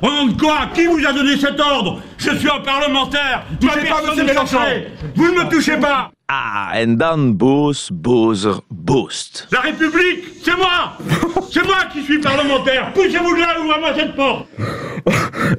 Au 0.00 0.06
nom 0.06 0.26
de 0.26 0.40
quoi 0.40 0.68
Qui 0.74 0.86
vous 0.86 1.04
a 1.04 1.12
donné 1.12 1.36
cet 1.36 1.58
ordre? 1.58 2.00
Je 2.18 2.30
suis 2.36 2.48
un 2.48 2.60
parlementaire. 2.60 3.44
Touchez 3.60 3.88
pas, 3.88 4.02
monsieur 4.06 4.24
Mélenchon. 4.24 4.58
Vous 5.16 5.26
ne 5.26 5.44
me 5.44 5.50
touchez 5.50 5.76
pas. 5.76 6.10
Ah, 6.28 6.72
en 6.74 6.96
dan 6.96 7.32
boos, 7.32 7.88
bozer, 7.90 8.60
boost. 8.70 9.48
La 9.50 9.60
République, 9.60 10.24
c'est 10.44 10.56
moi. 10.56 10.92
C'est 11.50 11.64
moi 11.64 11.86
qui 11.90 12.02
suis 12.02 12.20
parlementaire. 12.20 12.92
Poussez-vous 12.92 13.34
de 13.34 13.40
là, 13.40 13.58
ouvrez-moi 13.60 13.94
cette 13.96 14.14
porte. 14.14 14.46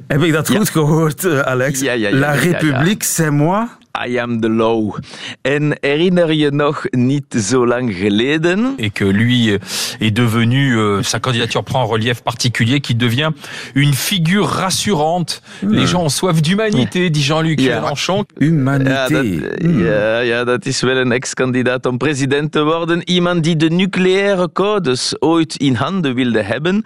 Heb 0.08 0.22
ik 0.22 0.32
dat 0.32 0.48
goed 0.48 0.66
ja. 0.66 0.72
gehoord, 0.72 1.44
Alex? 1.44 1.80
Ja, 1.80 1.92
ja, 1.92 2.08
ja, 2.08 2.16
La 2.16 2.32
République, 2.32 3.02
c'est 3.04 3.30
moi 3.30 3.68
I 4.06 4.18
am 4.18 4.40
the 4.40 4.48
law. 4.48 4.96
En 5.42 5.76
herinner 5.80 6.32
je 6.32 6.50
nog 6.50 6.84
niet 6.90 7.34
zo 7.38 7.66
lang 7.66 7.94
geleden 7.94 8.74
Et 8.78 8.92
que 8.92 9.04
lui 9.04 9.58
est 10.00 10.16
devenu, 10.16 10.78
euh, 10.78 11.02
sa 11.02 11.18
candidature 11.18 11.62
prend 11.62 11.82
un 11.82 11.88
relief 11.88 12.22
particulier, 12.22 12.80
qui 12.80 12.94
devient 12.94 13.30
une 13.74 13.92
figure 13.92 14.48
rassurante. 14.48 15.42
Hmm. 15.60 15.72
Les 15.72 15.86
gens 15.86 16.02
ont 16.02 16.08
soif 16.08 16.40
d'humanité, 16.40 17.10
dit 17.10 17.22
Jean-Luc 17.22 17.60
ja. 17.60 17.80
Mélenchon. 17.80 18.24
Humanité. 18.38 18.90
Ja 18.90 19.08
dat, 19.08 19.24
Hmm. 19.60 19.84
ja, 19.84 20.18
ja, 20.20 20.44
dat 20.44 20.66
is 20.66 20.80
wel 20.80 20.96
een 20.96 21.12
ex-kandidaat 21.12 21.86
om 21.86 21.98
president 21.98 22.52
te 22.52 22.62
worden. 22.64 23.02
Iemand 23.04 23.44
die 23.44 23.56
de 23.56 23.70
nucleaire 23.70 24.52
codes 24.52 25.14
ooit 25.18 25.56
in 25.56 25.74
handen 25.74 26.14
wilde 26.14 26.42
hebben. 26.42 26.84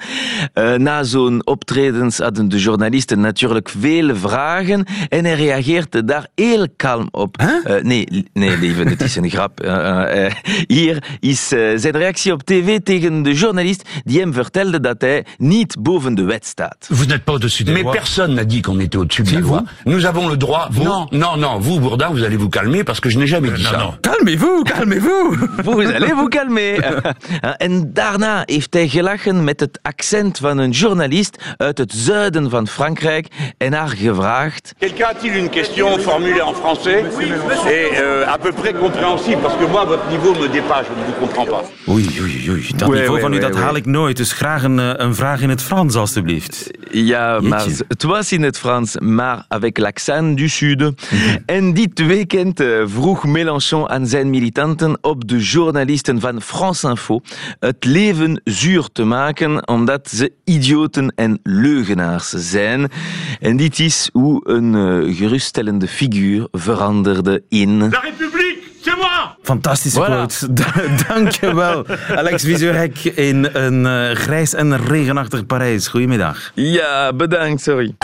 Uh, 0.54 0.75
na 0.75 1.02
zo'n 1.02 1.46
optredens 1.46 2.18
hadden 2.18 2.49
de 2.49 2.58
journalisten 2.58 3.20
natuurlijk 3.20 3.68
veel 3.68 4.16
vragen 4.16 4.84
en 5.08 5.25
hij 5.25 5.34
reageerde 5.34 6.04
daar 6.04 6.26
heel 6.34 6.66
kalm 6.76 6.93
op. 7.10 7.40
Huh? 7.40 7.76
Uh, 7.76 7.82
nee, 7.82 8.28
nee, 8.32 8.58
lieve, 8.58 8.82
het 8.82 9.00
is 9.02 9.16
een 9.16 9.30
grap. 9.30 9.64
Uh, 9.64 10.26
hier 10.66 11.04
is 11.20 11.48
zijn 11.48 11.90
reactie 11.96 12.32
op 12.32 12.42
tv 12.42 12.78
tegen 12.78 13.22
de 13.22 13.32
journalist 13.34 13.88
die 14.04 14.20
hem 14.20 14.32
vertelde 14.32 14.80
dat 14.80 15.00
hij 15.00 15.24
niet 15.38 15.76
boven 15.78 16.14
de 16.14 16.22
wet 16.24 16.46
staat. 16.46 16.76
Vous 16.90 17.06
n'êtes 17.06 17.24
pas 17.24 17.34
au-dessus 17.34 17.64
des 17.64 17.72
Mais 17.74 17.82
lois. 17.84 17.92
personne 17.96 18.34
n'a 18.34 18.44
dit 18.44 18.60
qu'on 18.62 18.78
était 18.80 18.96
au-dessus 18.98 19.22
de 19.22 19.32
la 19.34 19.40
loi. 19.40 19.62
vous. 19.84 19.92
Nous 19.92 20.04
avons 20.06 20.28
le 20.28 20.36
droit. 20.36 20.68
Vous 20.70 20.82
Non, 20.84 21.06
non, 21.10 21.36
non. 21.38 21.58
Vous, 21.60 21.80
Bourdin, 21.80 22.08
vous 22.10 22.22
allez 22.24 22.36
vous 22.36 22.48
calmer 22.50 22.84
parce 22.84 23.00
que 23.00 23.08
je 23.10 23.18
n'ai 23.18 23.26
jamais 23.26 23.50
dit 23.50 23.62
non, 23.62 23.70
ça. 23.70 23.76
non. 23.78 23.94
Calmez-vous, 24.02 24.62
calmez-vous. 24.64 25.36
Vous 25.64 25.80
allez 25.80 26.12
vous 26.14 26.28
calmer. 26.28 26.78
En 27.58 27.90
daarna 27.92 28.42
heeft 28.46 28.74
hij 28.74 28.88
gelachen 28.88 29.44
met 29.44 29.60
het 29.60 29.78
accent 29.82 30.38
van 30.38 30.58
een 30.58 30.70
journalist 30.70 31.42
uit 31.56 31.78
het 31.78 31.92
zuiden 31.92 32.50
van 32.50 32.66
Frankrijk 32.68 33.26
en 33.58 33.72
haar 33.72 33.88
gevraagd. 33.88 34.72
Quelqu'un 34.78 35.06
a-t-il 35.08 35.34
une 35.36 35.48
question 35.48 35.98
formulée 35.98 36.40
en 36.42 36.54
français 36.54 36.84
et 36.87 37.99
euh, 37.99 38.25
à 38.26 38.38
peu 38.38 38.53
près 38.53 38.73
compréhensible 38.73 39.41
Parce 39.43 39.57
que 39.57 39.64
moi, 39.64 39.85
votre 39.85 40.09
niveau 40.11 40.35
me 40.35 40.49
dépasse, 40.49 40.87
je 40.88 41.00
ne 41.00 41.07
vous 41.07 41.12
comprends 41.21 41.47
pas. 41.47 41.64
Oei, 41.88 42.07
oei, 42.21 42.50
oei. 42.50 42.73
Dat 42.76 42.88
Oui, 42.88 42.99
niveau 42.99 43.14
oui, 43.14 43.21
van 43.21 43.33
u, 43.33 43.35
oui, 43.35 43.41
dat 43.41 43.55
oui. 43.55 43.61
haal 43.61 43.76
ik 43.76 43.87
nooit. 43.87 44.17
Dus 44.17 44.33
graag 44.33 44.62
een, 44.62 44.79
eh, 44.79 44.91
een 44.95 45.14
vraag 45.14 45.41
in 45.41 45.49
het 45.49 45.62
Frans, 45.62 45.95
alstublieft. 45.95 46.71
Ja, 46.91 47.33
Jeetje. 47.33 47.49
maar 47.49 47.67
het 47.88 48.03
was 48.03 48.33
in 48.33 48.43
het 48.43 48.59
Frans, 48.59 48.99
maar 48.99 49.45
avec 49.49 49.79
l'accent 49.79 50.37
du 50.37 50.49
sud. 50.49 50.93
En 51.47 51.75
dit 51.75 52.07
weekend 52.07 52.61
eh, 52.61 52.67
vroeg 52.87 53.25
Mélenchon 53.25 53.88
aan 53.88 54.07
zijn 54.07 54.31
militanten 54.31 54.99
op 55.00 55.29
de 55.29 55.38
journalisten 55.38 56.21
van 56.21 56.41
France 56.43 56.88
Info 56.88 57.21
het 57.61 57.85
leven 57.85 58.41
zuur 58.45 58.88
te 58.93 59.05
maken 59.05 59.69
omdat 59.69 60.11
ze 60.11 60.33
idioten 60.45 61.12
en 61.17 61.38
leugenaars 61.43 62.29
zijn. 62.29 62.91
En 63.41 63.57
dit 63.57 63.79
is 63.79 64.09
hoe 64.12 64.41
een 64.45 64.75
eh, 64.75 65.17
geruststellende 65.17 65.88
figuur 65.88 66.49
veranderde 66.53 67.43
in... 67.49 67.79
La 67.79 67.88
République, 68.00 68.59
c'est 68.83 68.97
moi 68.97 69.37
Fantastische 69.43 69.99
Voilà. 70.00 70.05
quote. 70.26 70.53
Da- 70.53 71.14
Dankjewel, 71.14 71.87
Alex 72.17 72.43
Vizorek 72.45 73.05
in 73.05 73.49
een 73.53 73.87
eh, 73.87 74.17
grijs 74.17 74.55
en 74.55 74.76
regenachtig 74.87 75.47
Parijs. 75.47 75.88
Goedemiddag. 75.88 76.50
Ja, 76.55 77.12
bedankt, 77.12 77.62
sorry. 77.62 77.95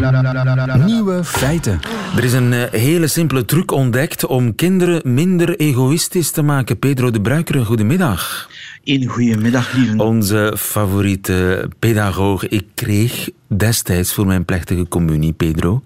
Nieuwe 0.00 1.24
feiten. 1.24 1.80
Er 2.16 2.24
is 2.24 2.32
een 2.32 2.52
eh, 2.52 2.80
hele 2.80 3.06
simpele 3.06 3.44
truc 3.44 3.70
ontdekt 3.70 4.26
om 4.26 4.54
kinderen 4.54 5.14
minder 5.14 5.56
egoïstisch 5.56 6.30
te 6.30 6.42
maken. 6.42 6.78
Pedro 6.78 7.10
de 7.10 7.20
Bruikere, 7.20 7.64
goedemiddag. 7.64 8.48
Een 8.84 9.06
goedemiddag, 9.06 9.72
lieve. 9.72 10.02
Onze 10.02 10.54
favoriete 10.58 11.68
pedagoog. 11.78 12.48
Ik 12.48 12.66
kreeg 12.74 13.28
destijds 13.46 14.12
voor 14.12 14.26
mijn 14.26 14.44
plechtige 14.44 14.88
communie, 14.88 15.32
Pedro, 15.32 15.82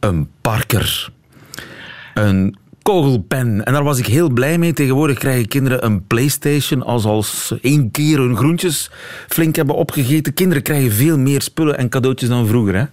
een 0.00 0.28
parker. 0.40 1.10
Een 2.14 2.56
kogelpen. 2.82 3.64
En 3.64 3.72
daar 3.72 3.84
was 3.84 3.98
ik 3.98 4.06
heel 4.06 4.28
blij 4.28 4.58
mee. 4.58 4.72
Tegenwoordig 4.72 5.18
krijgen 5.18 5.48
kinderen 5.48 5.84
een 5.84 6.06
Playstation 6.06 6.82
als 6.82 7.04
als 7.04 7.54
één 7.60 7.90
keer 7.90 8.18
hun 8.18 8.36
groentjes 8.36 8.90
flink 9.28 9.56
hebben 9.56 9.74
opgegeten. 9.74 10.34
Kinderen 10.34 10.62
krijgen 10.62 10.92
veel 10.92 11.18
meer 11.18 11.42
spullen 11.42 11.78
en 11.78 11.88
cadeautjes 11.88 12.28
dan 12.28 12.46
vroeger, 12.46 12.74
hè? 12.74 12.84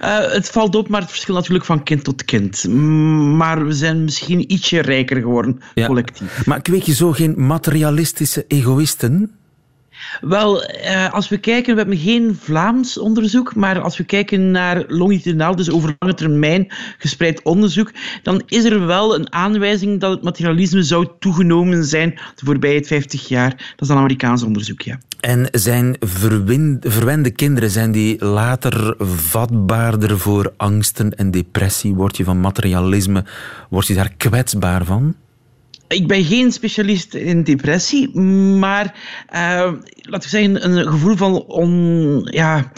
Eh, 0.00 0.18
het 0.32 0.50
valt 0.50 0.74
op, 0.74 0.88
maar 0.88 1.00
het 1.00 1.10
verschilt 1.10 1.36
natuurlijk 1.36 1.64
van 1.64 1.82
kind 1.82 2.04
tot 2.04 2.24
kind. 2.24 2.64
Mm, 2.68 3.36
Maar 3.36 3.66
we 3.66 3.72
zijn 3.72 4.04
misschien 4.04 4.52
ietsje 4.52 4.80
rijker 4.80 5.20
geworden, 5.20 5.60
Ja. 5.74 5.86
collectief. 5.86 6.46
Maar 6.46 6.62
kweek 6.62 6.82
je 6.82 6.94
zo 6.94 7.12
geen 7.12 7.34
materialistische 7.46 8.44
egoïsten? 8.48 9.30
Wel, 10.20 10.64
eh, 10.64 11.12
als 11.12 11.28
we 11.28 11.38
kijken, 11.38 11.72
we 11.72 11.80
hebben 11.80 11.98
geen 11.98 12.38
Vlaams 12.40 12.98
onderzoek, 12.98 13.54
maar 13.54 13.80
als 13.80 13.96
we 13.96 14.04
kijken 14.04 14.50
naar 14.50 14.84
longitudinaal, 14.88 15.56
dus 15.56 15.70
over 15.70 15.96
lange 15.98 16.14
termijn 16.14 16.72
gespreid 16.98 17.42
onderzoek, 17.42 17.92
dan 18.22 18.42
is 18.46 18.64
er 18.64 18.86
wel 18.86 19.14
een 19.14 19.32
aanwijzing 19.32 20.00
dat 20.00 20.10
het 20.10 20.22
materialisme 20.22 20.82
zou 20.82 21.08
toegenomen 21.18 21.84
zijn 21.84 22.10
de 22.10 22.44
voorbije 22.44 22.84
50 22.84 23.28
jaar. 23.28 23.50
Dat 23.50 23.88
is 23.88 23.88
een 23.88 23.96
Amerikaans 23.96 24.42
onderzoek, 24.42 24.80
ja. 24.80 24.98
En 25.20 25.48
zijn 25.50 25.96
verwende 26.80 27.30
kinderen, 27.30 27.70
zijn 27.70 27.92
die 27.92 28.24
later 28.24 28.94
vatbaarder 28.98 30.18
voor 30.18 30.52
angsten 30.56 31.14
en 31.14 31.30
depressie? 31.30 31.94
Word 31.94 32.16
je 32.16 32.24
van 32.24 32.40
materialisme, 32.40 33.24
word 33.70 33.86
je 33.86 33.94
daar 33.94 34.12
kwetsbaar 34.16 34.84
van? 34.84 35.14
Ik 35.90 36.06
ben 36.06 36.24
geen 36.24 36.52
specialist 36.52 37.14
in 37.14 37.42
depressie, 37.42 38.18
maar 38.58 38.94
eh, 39.26 39.72
laten 40.00 40.30
we 40.30 40.36
zeggen, 40.36 40.64
een 40.64 40.86
gevoel 40.86 41.16
van 41.16 41.42
on, 41.42 42.20
ja, 42.24 42.72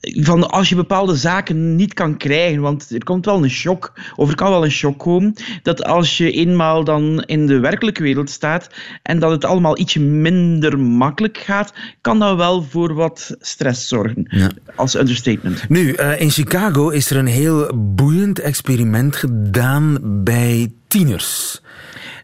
van 0.00 0.50
als 0.50 0.68
je 0.68 0.74
bepaalde 0.74 1.16
zaken 1.16 1.76
niet 1.76 1.94
kan 1.94 2.16
krijgen, 2.16 2.60
want 2.60 2.90
er 2.90 3.04
komt 3.04 3.24
wel 3.24 3.42
een 3.42 3.50
shock, 3.50 3.92
of 4.16 4.28
er 4.28 4.34
kan 4.34 4.50
wel 4.50 4.64
een 4.64 4.70
shock 4.70 4.98
komen, 4.98 5.34
dat 5.62 5.84
als 5.84 6.16
je 6.16 6.30
eenmaal 6.30 6.84
dan 6.84 7.22
in 7.26 7.46
de 7.46 7.58
werkelijke 7.58 8.02
wereld 8.02 8.30
staat 8.30 8.70
en 9.02 9.18
dat 9.18 9.30
het 9.30 9.44
allemaal 9.44 9.78
ietsje 9.78 10.00
minder 10.00 10.78
makkelijk 10.78 11.38
gaat, 11.38 11.72
kan 12.00 12.18
dat 12.18 12.36
wel 12.36 12.62
voor 12.62 12.94
wat 12.94 13.36
stress 13.40 13.88
zorgen, 13.88 14.26
ja. 14.28 14.48
als 14.74 14.94
understatement. 14.94 15.68
Nu, 15.68 15.96
uh, 15.96 16.20
in 16.20 16.30
Chicago 16.30 16.88
is 16.88 17.10
er 17.10 17.16
een 17.16 17.26
heel 17.26 17.70
boeiend 17.74 18.38
experiment 18.38 19.16
gedaan 19.16 19.98
bij 20.24 20.72
tieners. 20.88 21.60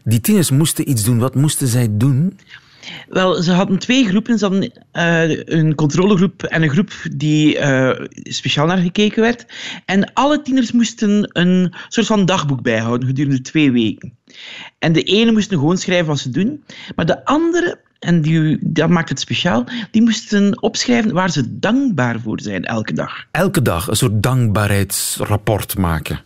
Die 0.03 0.21
tieners 0.21 0.51
moesten 0.51 0.89
iets 0.89 1.03
doen. 1.03 1.19
Wat 1.19 1.35
moesten 1.35 1.67
zij 1.67 1.87
doen? 1.91 2.39
Wel, 3.09 3.43
ze 3.43 3.51
hadden 3.51 3.79
twee 3.79 4.07
groepen. 4.07 4.37
Ze 4.37 4.45
hadden 4.45 4.71
uh, 4.93 5.45
een 5.45 5.75
controlegroep 5.75 6.43
en 6.43 6.61
een 6.61 6.69
groep 6.69 6.91
die 7.15 7.59
uh, 7.59 7.91
speciaal 8.13 8.65
naar 8.65 8.77
gekeken 8.77 9.21
werd. 9.21 9.45
En 9.85 10.13
alle 10.13 10.41
tieners 10.41 10.71
moesten 10.71 11.29
een 11.33 11.73
soort 11.87 12.07
van 12.07 12.25
dagboek 12.25 12.61
bijhouden 12.61 13.07
gedurende 13.07 13.41
twee 13.41 13.71
weken. 13.71 14.17
En 14.79 14.93
de 14.93 15.03
ene 15.03 15.31
moesten 15.31 15.59
gewoon 15.59 15.77
schrijven 15.77 16.07
wat 16.07 16.19
ze 16.19 16.29
doen, 16.29 16.63
maar 16.95 17.05
de 17.05 17.25
andere, 17.25 17.79
en 17.99 18.21
die, 18.21 18.57
dat 18.61 18.89
maakt 18.89 19.09
het 19.09 19.19
speciaal, 19.19 19.63
die 19.91 20.01
moesten 20.01 20.61
opschrijven 20.61 21.13
waar 21.13 21.31
ze 21.31 21.59
dankbaar 21.59 22.19
voor 22.19 22.41
zijn 22.41 22.65
elke 22.65 22.93
dag. 22.93 23.25
Elke 23.31 23.61
dag 23.61 23.87
een 23.87 23.95
soort 23.95 24.23
dankbaarheidsrapport 24.23 25.77
maken. 25.77 26.21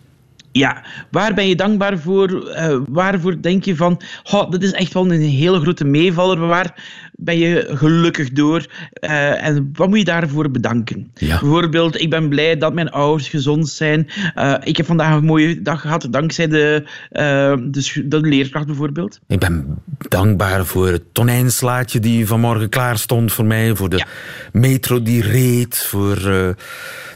Ja, 0.51 0.84
waar 1.12 1.34
ben 1.34 1.48
je 1.48 1.56
dankbaar 1.56 2.00
voor? 2.00 2.32
Uh, 2.32 2.77
waarvoor 2.88 3.41
denk 3.41 3.63
je 3.63 3.75
van, 3.75 4.01
oh, 4.32 4.51
dat 4.51 4.63
is 4.63 4.72
echt 4.72 4.94
wel 4.94 5.12
een 5.12 5.22
hele 5.22 5.60
grote 5.60 5.86
meevaller. 5.86 6.38
Waar 6.39 6.84
ben 7.15 7.38
je 7.38 7.68
gelukkig 7.70 8.32
door? 8.32 8.65
Uh, 9.01 9.46
en 9.46 9.70
wat 9.74 9.88
moet 9.88 9.98
je 9.98 10.03
daarvoor 10.03 10.51
bedanken? 10.51 11.12
Ja. 11.13 11.39
Bijvoorbeeld, 11.39 12.01
ik 12.01 12.10
ben 12.10 12.29
blij 12.29 12.58
dat 12.58 12.74
mijn 12.74 12.89
ouders 12.89 13.27
gezond 13.29 13.70
zijn. 13.70 14.08
Uh, 14.36 14.56
ik 14.63 14.77
heb 14.77 14.86
vandaag 14.86 15.15
een 15.15 15.25
mooie 15.25 15.62
dag 15.62 15.82
gehad 15.82 16.08
dankzij 16.10 16.48
de, 16.48 16.84
de, 17.10 18.03
de, 18.06 18.20
leerkracht 18.20 18.65
bijvoorbeeld. 18.65 19.20
Ik 19.27 19.39
ben 19.39 19.77
dankbaar 19.98 20.65
voor 20.65 20.88
het 20.88 21.03
tonijnslaatje 21.12 22.00
die 22.00 22.27
vanmorgen 22.27 22.70
klaar 22.70 22.98
stond 22.98 23.34
voor 23.34 23.46
mij. 23.46 23.75
Voor 23.75 23.89
de 23.89 23.98
ja. 23.98 24.06
Metro 24.51 25.01
die 25.01 25.22
reed. 25.22 25.77
Voor 25.77 26.18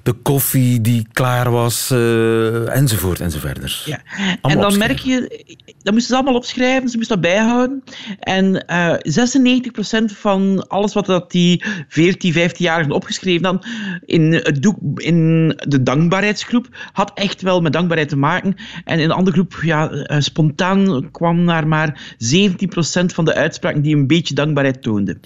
de 0.04 0.14
koffie 0.14 0.82
die 0.82 1.08
klaar 1.14 1.52
was, 1.52 1.92
uh, 1.92 2.76
enzovoort 2.76 3.20
enzoverder. 3.20 3.84
Ja. 3.86 4.00
en 4.42 4.60
dan 4.60 4.78
merk 4.78 5.00
je, 5.00 5.46
dat 5.82 5.94
moesten 5.94 6.12
ze 6.12 6.16
allemaal 6.16 6.36
opschrijven, 6.36 6.90
ze 6.90 6.98
moesten 6.98 7.22
dat 7.22 7.32
bijhouden. 7.32 7.84
En 8.20 8.66
uh, 8.70 8.94
eh, 8.94 10.10
96% 10.12 10.18
van 10.18 10.68
alles 10.68 10.94
wat 10.94 11.06
dat 11.06 11.32
die 11.32 11.64
14, 11.88 12.34
15-jarigen 12.34 12.92
opgeschreven 12.92 13.46
hadden 13.46 13.70
in, 14.06 14.34
het 14.34 14.62
doek, 14.62 14.78
in 14.96 15.48
de 15.68 15.84
dankbaarheidsgroep, 15.84 16.68
had 16.92 17.12
echt 17.14 17.42
wel 17.42 17.62
met 17.62 17.74
dankbaarheid 17.74 18.10
te 18.10 18.18
maken. 18.18 18.56
En 18.86 19.00
in 19.00 19.08
de 19.08 19.14
andere 19.14 19.36
groep, 19.36 19.60
ja, 19.62 19.92
spontaan 20.20 21.12
kwam 21.12 21.44
naar 21.44 21.68
maar 21.68 22.16
17% 22.18 23.06
van 23.06 23.26
de 23.26 23.34
uitspraken 23.34 23.82
die 23.82 23.96
een 23.96 24.08
beetje 24.08 24.34
dankbaarheid 24.34 24.82
toonden. 24.82 25.20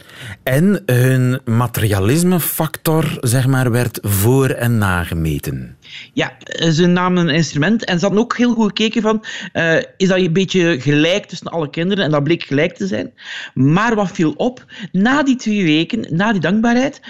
En 0.43 0.81
hun 0.85 1.39
materialismefactor, 1.99 3.17
zeg 3.21 3.47
maar, 3.47 3.71
werd 3.71 3.99
voor 4.01 4.49
en 4.49 4.77
nagemeten. 4.77 5.77
Ja, 6.13 6.37
ze 6.71 6.85
namen 6.85 7.27
een 7.27 7.35
instrument 7.35 7.85
en 7.85 7.99
ze 7.99 8.05
hadden 8.05 8.23
ook 8.23 8.37
heel 8.37 8.53
goed 8.53 8.67
gekeken 8.67 9.01
van 9.01 9.23
uh, 9.53 9.75
is 9.97 10.07
dat 10.07 10.17
een 10.17 10.33
beetje 10.33 10.81
gelijk 10.81 11.25
tussen 11.25 11.47
alle 11.47 11.69
kinderen 11.69 12.03
en 12.03 12.11
dat 12.11 12.23
bleek 12.23 12.43
gelijk 12.43 12.75
te 12.75 12.87
zijn. 12.87 13.13
Maar 13.53 13.95
wat 13.95 14.11
viel 14.11 14.31
op, 14.31 14.65
na 14.91 15.23
die 15.23 15.35
twee 15.35 15.63
weken, 15.63 16.15
na 16.15 16.31
die 16.31 16.41
dankbaarheid, 16.41 17.01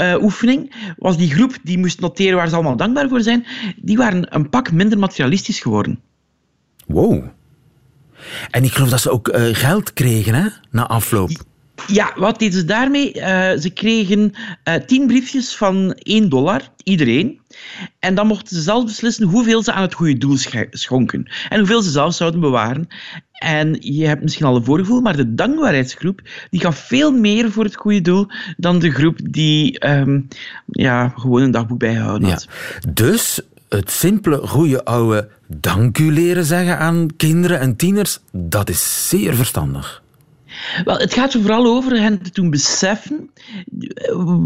uh, 0.00 0.14
oefening, 0.22 0.74
was 0.96 1.16
die 1.16 1.30
groep 1.30 1.56
die 1.62 1.78
moest 1.78 2.00
noteren 2.00 2.36
waar 2.36 2.48
ze 2.48 2.54
allemaal 2.54 2.76
dankbaar 2.76 3.08
voor 3.08 3.22
zijn, 3.22 3.46
die 3.76 3.96
waren 3.96 4.34
een 4.34 4.48
pak 4.48 4.72
minder 4.72 4.98
materialistisch 4.98 5.60
geworden. 5.60 6.00
Wow. 6.86 7.24
En 8.50 8.64
ik 8.64 8.72
geloof 8.72 8.90
dat 8.90 9.00
ze 9.00 9.10
ook 9.10 9.28
uh, 9.28 9.42
geld 9.52 9.92
kregen 9.92 10.34
hè, 10.34 10.48
na 10.70 10.86
afloop. 10.86 11.30
Ja, 11.86 12.12
wat 12.16 12.38
deden 12.38 12.58
ze 12.58 12.64
daarmee? 12.64 13.14
Uh, 13.14 13.22
ze 13.60 13.70
kregen 13.74 14.32
uh, 14.68 14.74
tien 14.74 15.06
briefjes 15.06 15.56
van 15.56 15.92
1 15.92 16.28
dollar, 16.28 16.62
iedereen. 16.82 17.40
En 17.98 18.14
dan 18.14 18.26
mochten 18.26 18.56
ze 18.56 18.62
zelf 18.62 18.84
beslissen 18.84 19.26
hoeveel 19.26 19.62
ze 19.62 19.72
aan 19.72 19.82
het 19.82 19.94
goede 19.94 20.18
doel 20.18 20.36
schonken. 20.70 21.26
En 21.48 21.58
hoeveel 21.58 21.82
ze 21.82 21.90
zelf 21.90 22.14
zouden 22.14 22.40
bewaren. 22.40 22.88
En 23.32 23.76
je 23.80 24.06
hebt 24.06 24.22
misschien 24.22 24.46
al 24.46 24.56
een 24.56 24.64
voorgevoel, 24.64 25.00
maar 25.00 25.16
de 25.16 25.34
dankbaarheidsgroep 25.34 26.20
die 26.50 26.60
gaf 26.60 26.76
veel 26.76 27.12
meer 27.12 27.50
voor 27.50 27.64
het 27.64 27.76
goede 27.76 28.00
doel 28.00 28.26
dan 28.56 28.78
de 28.78 28.90
groep 28.90 29.18
die 29.30 29.88
um, 29.88 30.28
ja, 30.66 31.12
gewoon 31.16 31.42
een 31.42 31.50
dagboek 31.50 31.78
bijgehouden 31.78 32.28
had. 32.28 32.48
Dus 32.88 33.40
het 33.68 33.90
simpele, 33.90 34.46
goede 34.46 34.84
oude 34.84 35.28
dank 35.46 35.98
u 35.98 36.12
leren 36.12 36.44
zeggen 36.44 36.78
aan 36.78 37.08
kinderen 37.16 37.60
en 37.60 37.76
tieners, 37.76 38.20
dat 38.32 38.68
is 38.68 39.08
zeer 39.08 39.34
verstandig. 39.34 40.02
Wel, 40.84 40.96
het 40.96 41.14
gaat 41.14 41.34
er 41.34 41.40
vooral 41.40 41.66
over 41.66 42.00
hen 42.00 42.22
te 42.22 42.30
doen 42.32 42.50
beseffen 42.50 43.30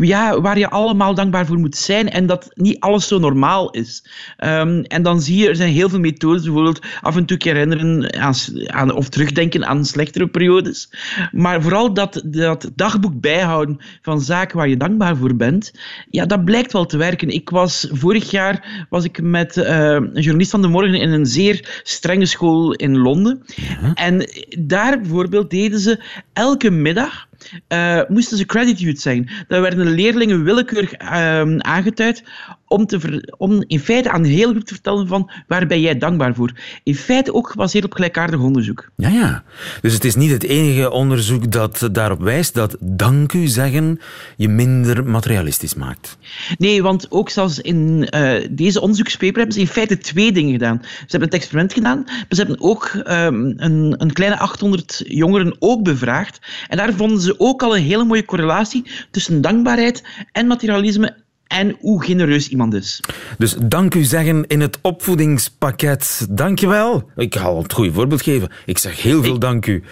ja, 0.00 0.40
waar 0.40 0.58
je 0.58 0.70
allemaal 0.70 1.14
dankbaar 1.14 1.46
voor 1.46 1.58
moet 1.58 1.76
zijn 1.76 2.10
en 2.10 2.26
dat 2.26 2.50
niet 2.54 2.80
alles 2.80 3.08
zo 3.08 3.18
normaal 3.18 3.70
is. 3.70 4.04
Um, 4.44 4.82
en 4.82 5.02
dan 5.02 5.20
zie 5.20 5.36
je, 5.36 5.48
er 5.48 5.56
zijn 5.56 5.72
heel 5.72 5.88
veel 5.88 5.98
methodes, 5.98 6.42
bijvoorbeeld 6.42 6.86
af 7.00 7.16
en 7.16 7.24
toe 7.24 7.36
herinneren 7.40 8.18
aan, 8.20 8.34
aan, 8.66 8.94
of 8.94 9.08
terugdenken 9.08 9.66
aan 9.66 9.84
slechtere 9.84 10.26
periodes. 10.28 10.90
Maar 11.32 11.62
vooral 11.62 11.94
dat, 11.94 12.22
dat 12.24 12.70
dagboek 12.74 13.20
bijhouden 13.20 13.78
van 14.02 14.20
zaken 14.20 14.56
waar 14.56 14.68
je 14.68 14.76
dankbaar 14.76 15.16
voor 15.16 15.36
bent, 15.36 15.72
ja, 16.10 16.26
dat 16.26 16.44
blijkt 16.44 16.72
wel 16.72 16.86
te 16.86 16.96
werken. 16.96 17.28
Ik 17.28 17.50
was, 17.50 17.88
vorig 17.90 18.30
jaar 18.30 18.86
was 18.90 19.04
ik 19.04 19.22
met 19.22 19.56
uh, 19.56 19.64
een 19.66 20.10
journalist 20.12 20.50
van 20.50 20.62
de 20.62 20.68
morgen 20.68 20.94
in 20.94 21.10
een 21.10 21.26
zeer 21.26 21.80
strenge 21.82 22.26
school 22.26 22.72
in 22.72 22.98
Londen. 22.98 23.42
Ja. 23.46 23.94
En 23.94 24.28
daar 24.58 25.00
bijvoorbeeld 25.00 25.50
deden 25.50 25.80
ze 25.80 26.02
elke 26.34 26.70
middag 26.70 27.27
uh, 27.68 28.00
moesten 28.08 28.36
ze 28.36 28.44
gratitude 28.46 29.00
zijn. 29.00 29.30
Daar 29.48 29.60
werden 29.60 29.84
de 29.84 29.90
leerlingen 29.90 30.44
willekeurig 30.44 31.00
uh, 31.00 31.56
aangeduid 31.58 32.24
om, 32.68 32.86
te 32.86 33.28
om 33.38 33.64
in 33.66 33.80
feite 33.80 34.10
aan 34.10 34.22
de 34.22 34.28
hele 34.28 34.50
groep 34.50 34.64
te 34.64 34.74
vertellen 34.74 35.06
van 35.08 35.30
waar 35.46 35.66
ben 35.66 35.80
jij 35.80 35.98
dankbaar 35.98 36.34
voor. 36.34 36.52
In 36.82 36.94
feite 36.94 37.34
ook 37.34 37.50
gebaseerd 37.50 37.84
op 37.84 37.92
gelijkaardig 37.92 38.40
onderzoek. 38.40 38.90
Ja, 38.96 39.08
ja. 39.08 39.42
Dus 39.80 39.92
het 39.92 40.04
is 40.04 40.14
niet 40.14 40.30
het 40.30 40.42
enige 40.42 40.90
onderzoek 40.90 41.52
dat 41.52 41.88
daarop 41.92 42.20
wijst 42.20 42.54
dat 42.54 42.76
dank 42.80 43.32
u 43.32 43.46
zeggen 43.46 44.00
je 44.36 44.48
minder 44.48 45.04
materialistisch 45.04 45.74
maakt. 45.74 46.18
Nee, 46.58 46.82
want 46.82 47.06
ook 47.10 47.30
zelfs 47.30 47.58
in 47.60 48.08
uh, 48.14 48.46
deze 48.50 48.80
onderzoekspaper 48.80 49.36
hebben 49.36 49.54
ze 49.54 49.60
in 49.60 49.66
feite 49.66 49.98
twee 49.98 50.32
dingen 50.32 50.52
gedaan. 50.52 50.78
Ze 50.82 50.88
hebben 51.08 51.28
het 51.28 51.38
experiment 51.38 51.72
gedaan, 51.72 52.02
maar 52.04 52.26
ze 52.28 52.36
hebben 52.36 52.60
ook 52.60 52.92
um, 52.94 53.54
een, 53.56 53.94
een 53.98 54.12
kleine 54.12 54.38
800 54.38 55.02
jongeren 55.06 55.56
ook 55.58 55.82
bevraagd. 55.82 56.38
En 56.68 56.76
daar 56.76 56.92
vonden 56.92 57.20
ze 57.20 57.27
ook 57.36 57.62
al 57.62 57.76
een 57.76 57.82
hele 57.82 58.04
mooie 58.04 58.24
correlatie 58.24 58.90
tussen 59.10 59.40
dankbaarheid 59.40 60.02
en 60.32 60.46
materialisme 60.46 61.16
en 61.48 61.76
hoe 61.80 62.04
genereus 62.04 62.48
iemand 62.48 62.74
is. 62.74 63.00
Dus 63.38 63.54
dank 63.62 63.94
u 63.94 64.04
zeggen 64.04 64.46
in 64.46 64.60
het 64.60 64.78
opvoedingspakket. 64.82 66.26
Dank 66.30 66.58
je 66.58 66.68
wel. 66.68 67.10
Ik 67.16 67.36
ga 67.36 67.56
het 67.56 67.72
goede 67.72 67.92
voorbeeld 67.92 68.22
geven. 68.22 68.50
Ik 68.64 68.78
zeg 68.78 69.02
heel 69.02 69.22
veel 69.22 69.38
dank 69.38 69.66
u. 69.66 69.82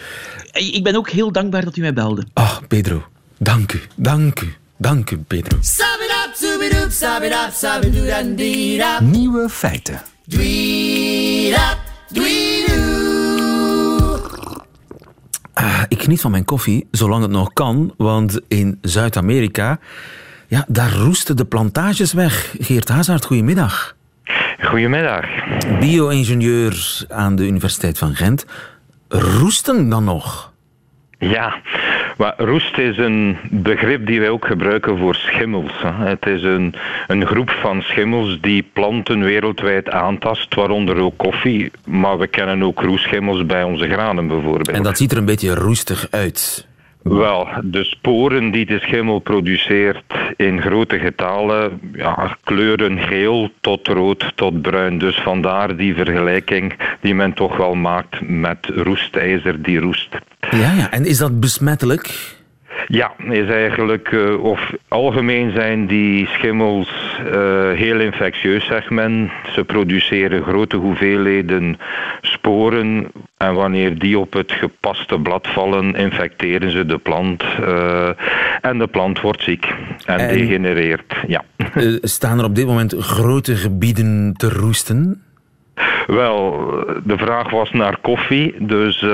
Ik 0.53 0.85
ben 0.85 0.97
ook 0.97 1.11
heel 1.11 1.33
dankbaar 1.33 1.65
dat 1.65 1.77
u 1.77 1.81
mij 1.81 1.93
belde. 1.93 2.27
Ah, 2.33 2.57
Pedro. 2.69 3.05
Dank 3.39 3.73
u. 3.73 3.81
Dank 3.95 4.41
u. 4.41 4.55
Dank 4.79 5.11
u, 5.11 5.19
Pedro. 5.19 5.59
Nieuwe 9.01 9.49
feiten. 9.49 10.03
Ah, 15.59 15.83
ik 15.89 16.03
geniet 16.03 16.21
van 16.21 16.31
mijn 16.31 16.45
koffie, 16.45 16.87
zolang 16.91 17.23
het 17.23 17.31
nog 17.31 17.53
kan, 17.53 17.95
want 17.97 18.41
in 18.49 18.79
Zuid-Amerika 18.81 19.79
ja, 20.47 20.65
daar 20.69 20.93
roesten 20.93 21.37
de 21.37 21.45
plantages 21.45 22.13
weg. 22.13 22.55
Geert 22.59 22.89
Hazard, 22.89 23.25
goedemiddag. 23.25 23.97
Goedemiddag. 24.61 25.25
Bio-ingenieur 25.81 27.05
aan 27.09 27.37
de 27.37 27.47
Universiteit 27.47 27.99
van 27.99 28.15
Gent. 28.15 28.47
Roesten 29.09 29.89
dan 29.89 30.05
nog? 30.05 30.53
Ja, 31.19 31.61
maar 32.17 32.35
roest 32.37 32.79
is 32.79 32.99
een 32.99 33.37
begrip 33.51 34.07
die 34.07 34.21
wij 34.21 34.29
ook 34.29 34.47
gebruiken 34.47 34.99
voor 34.99 35.15
schimmels. 35.15 35.73
Het 35.83 36.27
is 36.27 36.43
een, 36.43 36.75
een 37.07 37.27
groep 37.27 37.51
van 37.51 37.83
schimmels 37.83 38.39
die 38.41 38.69
planten 38.73 39.21
wereldwijd 39.21 39.91
aantast, 39.91 40.55
waaronder 40.55 40.97
ook 40.97 41.17
koffie. 41.17 41.71
Maar 41.85 42.19
we 42.19 42.27
kennen 42.27 42.63
ook 42.63 42.81
roestschimmels 42.81 43.47
bij 43.47 43.63
onze 43.63 43.89
granen 43.89 44.27
bijvoorbeeld. 44.27 44.69
En 44.69 44.83
dat 44.83 44.97
ziet 44.97 45.13
er 45.13 45.19
een 45.19 45.25
beetje 45.25 45.55
roestig 45.55 46.07
uit. 46.11 46.66
Wel, 47.09 47.49
de 47.63 47.85
sporen 47.85 48.51
die 48.51 48.67
de 48.67 48.79
schimmel 48.79 49.19
produceert 49.19 50.03
in 50.37 50.61
grote 50.61 50.99
getalen, 50.99 51.81
ja, 51.93 52.37
kleuren 52.45 52.99
geel 52.99 53.51
tot 53.61 53.89
rood 53.89 54.33
tot 54.35 54.63
bruin. 54.63 54.99
Dus 54.99 55.17
vandaar 55.17 55.77
die 55.77 55.95
vergelijking 55.95 56.73
die 57.01 57.15
men 57.15 57.33
toch 57.33 57.57
wel 57.57 57.75
maakt 57.75 58.29
met 58.29 58.59
roestijzer 58.75 59.63
die 59.63 59.79
roest. 59.79 60.09
Ja, 60.51 60.73
ja. 60.73 60.91
en 60.91 61.05
is 61.05 61.19
dat 61.19 61.41
besmettelijk? 61.41 62.36
Ja, 62.87 63.13
is 63.29 63.49
eigenlijk, 63.49 64.11
uh, 64.11 64.45
of 64.45 64.73
algemeen 64.89 65.51
zijn 65.51 65.87
die 65.87 66.27
schimmels 66.27 67.19
uh, 67.27 67.33
heel 67.73 68.01
infectieus, 68.01 68.67
zegt 68.67 68.91
men. 68.91 69.31
Ze 69.53 69.65
produceren 69.65 70.43
grote 70.43 70.77
hoeveelheden 70.77 71.79
sporen 72.21 73.07
en 73.37 73.55
wanneer 73.55 73.99
die 73.99 74.19
op 74.19 74.33
het 74.33 74.53
gepaste 74.53 75.19
blad 75.19 75.47
vallen, 75.47 75.95
infecteren 75.95 76.71
ze 76.71 76.87
de 76.87 76.99
plant 76.99 77.43
uh, 77.61 78.09
en 78.61 78.79
de 78.79 78.87
plant 78.87 79.21
wordt 79.21 79.43
ziek 79.43 79.75
en, 80.05 80.19
en 80.19 80.35
degenereert. 80.35 81.15
Ja. 81.27 81.45
staan 82.01 82.39
er 82.39 82.45
op 82.45 82.55
dit 82.55 82.67
moment 82.67 82.95
grote 82.99 83.57
gebieden 83.57 84.35
te 84.37 84.49
roesten? 84.49 85.23
Wel, 86.07 86.71
de 87.05 87.17
vraag 87.17 87.51
was 87.51 87.71
naar 87.73 87.99
koffie, 88.01 88.55
dus 88.59 89.05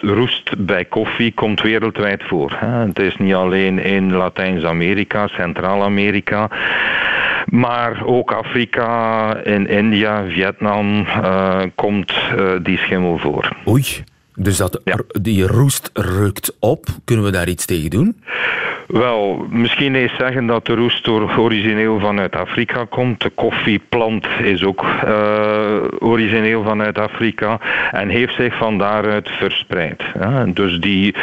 roest 0.00 0.66
bij 0.66 0.84
koffie 0.84 1.32
komt 1.32 1.62
wereldwijd 1.62 2.22
voor. 2.22 2.56
Het 2.60 2.98
is 2.98 3.16
niet 3.16 3.34
alleen 3.34 3.78
in 3.78 4.12
Latijns-Amerika, 4.12 5.26
Centraal-Amerika. 5.26 6.48
Maar 7.46 8.04
ook 8.04 8.32
Afrika, 8.32 9.36
in 9.36 9.66
India, 9.66 10.24
Vietnam 10.24 11.00
uh, 11.00 11.60
komt 11.74 12.12
uh, 12.36 12.52
die 12.62 12.78
schimmel 12.78 13.18
voor. 13.18 13.56
Oei, 13.68 13.84
dus 14.34 14.56
dat, 14.56 14.80
ja. 14.84 14.98
die 15.20 15.46
roest 15.46 15.90
rukt 15.92 16.56
op. 16.58 16.86
Kunnen 17.04 17.24
we 17.24 17.30
daar 17.30 17.48
iets 17.48 17.64
tegen 17.64 17.90
doen? 17.90 18.22
Wel, 18.88 19.46
misschien 19.50 19.94
eens 19.94 20.16
zeggen 20.16 20.46
dat 20.46 20.66
de 20.66 20.74
roest 20.74 21.08
origineel 21.08 22.00
vanuit 22.00 22.36
Afrika 22.36 22.84
komt. 22.84 23.22
De 23.22 23.30
koffieplant 23.30 24.26
is 24.42 24.64
ook 24.64 24.84
uh, 25.06 25.76
origineel 25.98 26.62
vanuit 26.62 26.98
Afrika 26.98 27.58
en 27.90 28.08
heeft 28.08 28.34
zich 28.34 28.56
van 28.56 28.78
daaruit 28.78 29.30
verspreid. 29.30 30.02
Dus 30.46 30.80
die 30.80 31.14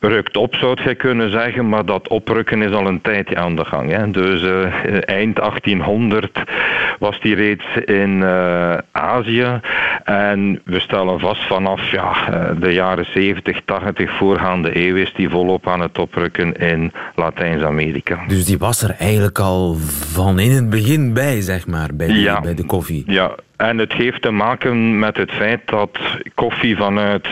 rukt 0.00 0.36
op, 0.36 0.54
zou 0.54 0.76
je 0.84 0.94
kunnen 0.94 1.30
zeggen, 1.30 1.68
maar 1.68 1.84
dat 1.84 2.08
oprukken 2.08 2.62
is 2.62 2.72
al 2.72 2.86
een 2.86 3.00
tijdje 3.00 3.36
aan 3.36 3.56
de 3.56 3.64
gang. 3.64 3.90
Hè. 3.90 4.10
Dus 4.10 4.42
uh, 4.42 4.66
eind 5.00 5.36
1800 5.36 6.42
was 6.98 7.20
die 7.20 7.34
reeds 7.34 7.64
in 7.84 8.10
uh, 8.20 8.78
Azië 8.92 9.60
en 10.04 10.60
we 10.64 10.80
stellen 10.80 11.20
vast 11.20 11.46
vanaf 11.46 11.90
ja, 11.90 12.12
de 12.60 12.72
jaren 12.72 13.06
70, 13.12 13.60
80 13.64 14.10
voorgaande 14.10 14.86
eeuw 14.86 14.96
is 14.96 15.12
die 15.14 15.28
volop 15.28 15.68
aan 15.68 15.80
het 15.80 15.98
oprukken 15.98 16.52
in 16.52 16.92
Latijns-Amerika. 17.14 18.24
Dus 18.26 18.44
die 18.44 18.58
was 18.58 18.82
er 18.82 18.94
eigenlijk 18.98 19.38
al 19.38 19.76
van 20.12 20.38
in 20.38 20.50
het 20.50 20.70
begin 20.70 21.12
bij, 21.12 21.40
zeg 21.40 21.66
maar, 21.66 21.88
bij, 21.94 22.08
ja. 22.08 22.40
bij 22.40 22.54
de 22.54 22.64
koffie. 22.64 23.04
Ja, 23.06 23.34
en 23.56 23.78
het 23.78 23.92
heeft 23.92 24.22
te 24.22 24.30
maken 24.30 24.98
met 24.98 25.16
het 25.16 25.30
feit 25.30 25.60
dat 25.64 25.98
koffie 26.34 26.76
vanuit, 26.76 27.28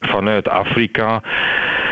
vanuit 0.00 0.48
Afrika 0.48 1.22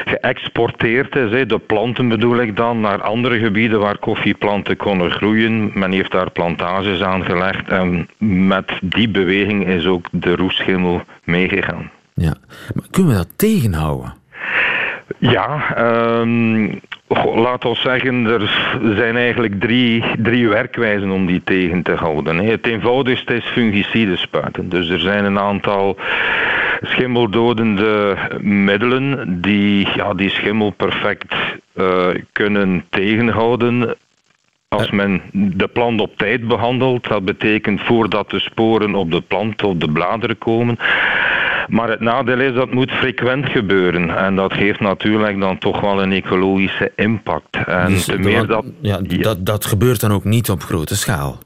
geëxporteerd 0.05 1.17
is. 1.17 1.49
De 1.49 1.59
planten 1.59 2.09
bedoel 2.09 2.41
ik 2.41 2.57
dan, 2.57 2.81
naar 2.81 3.03
andere 3.03 3.39
gebieden 3.39 3.81
waar 3.81 3.99
koffieplanten 3.99 4.77
konden 4.77 5.11
groeien. 5.11 5.71
Men 5.75 5.93
heeft 5.93 6.13
daar 6.13 6.31
plantages 6.31 7.03
aangelegd 7.03 7.69
en 7.69 8.09
met 8.19 8.73
die 8.83 9.09
beweging 9.09 9.67
is 9.67 9.87
ook 9.87 10.07
de 10.11 10.37
roeschimmel 10.37 11.03
meegegaan. 11.25 11.91
Ja, 12.15 12.35
maar 12.75 12.87
kunnen 12.91 13.13
we 13.13 13.19
dat 13.19 13.33
tegenhouden? 13.37 14.15
Ja, 15.19 15.77
um, 16.21 16.81
laat 17.35 17.65
ons 17.65 17.81
zeggen, 17.81 18.27
er 18.27 18.73
zijn 18.97 19.17
eigenlijk 19.17 19.61
drie, 19.61 20.05
drie 20.19 20.49
werkwijzen 20.49 21.11
om 21.11 21.27
die 21.27 21.43
tegen 21.45 21.83
te 21.83 21.93
houden. 21.93 22.37
Het 22.37 22.67
eenvoudigste 22.67 23.35
is 23.35 23.45
fungicide 23.45 24.17
spuiten. 24.17 24.69
Dus 24.69 24.89
er 24.89 25.01
zijn 25.01 25.25
een 25.25 25.39
aantal 25.39 25.97
schimmeldodende 26.83 28.17
middelen 28.41 29.41
die 29.41 29.89
ja, 29.95 30.15
die 30.15 30.31
schimmel 30.31 30.71
perfect 30.71 31.35
uh, 31.75 32.07
kunnen 32.33 32.85
tegenhouden. 32.91 33.97
Als 34.69 34.91
men 34.91 35.23
de 35.33 35.69
plant 35.69 36.01
op 36.01 36.17
tijd 36.17 36.49
behandelt, 36.49 37.09
dat 37.09 37.25
betekent 37.25 37.81
voordat 37.81 38.31
de 38.31 38.41
sporen 38.41 38.95
op 38.95 39.11
de 39.11 39.21
plant 39.21 39.63
of 39.63 39.75
de 39.75 39.91
bladeren 39.91 40.39
komen. 40.39 40.79
Maar 41.69 41.89
het 41.89 42.01
nadeel 42.01 42.41
is 42.41 42.55
dat 42.55 42.73
moet 42.73 42.91
frequent 42.91 43.47
gebeuren. 43.47 44.17
En 44.17 44.37
dat 44.37 44.53
heeft 44.53 44.81
natuurlijk 44.81 45.41
dan 45.41 45.59
toch 45.59 45.81
wel 45.81 46.03
een 46.03 46.13
ecologische 46.13 46.93
impact. 46.97 47.57
En 47.67 47.89
dus 47.89 48.17
meer 48.17 48.47
dat, 48.47 48.65
ja, 48.81 48.99
Dat, 49.01 49.47
dat 49.47 49.67
gebeurt 49.67 50.01
dan 50.01 50.13
ook 50.13 50.25
niet 50.25 50.51
op 50.51 50.63
grote 50.63 50.97
schaal? 50.97 51.39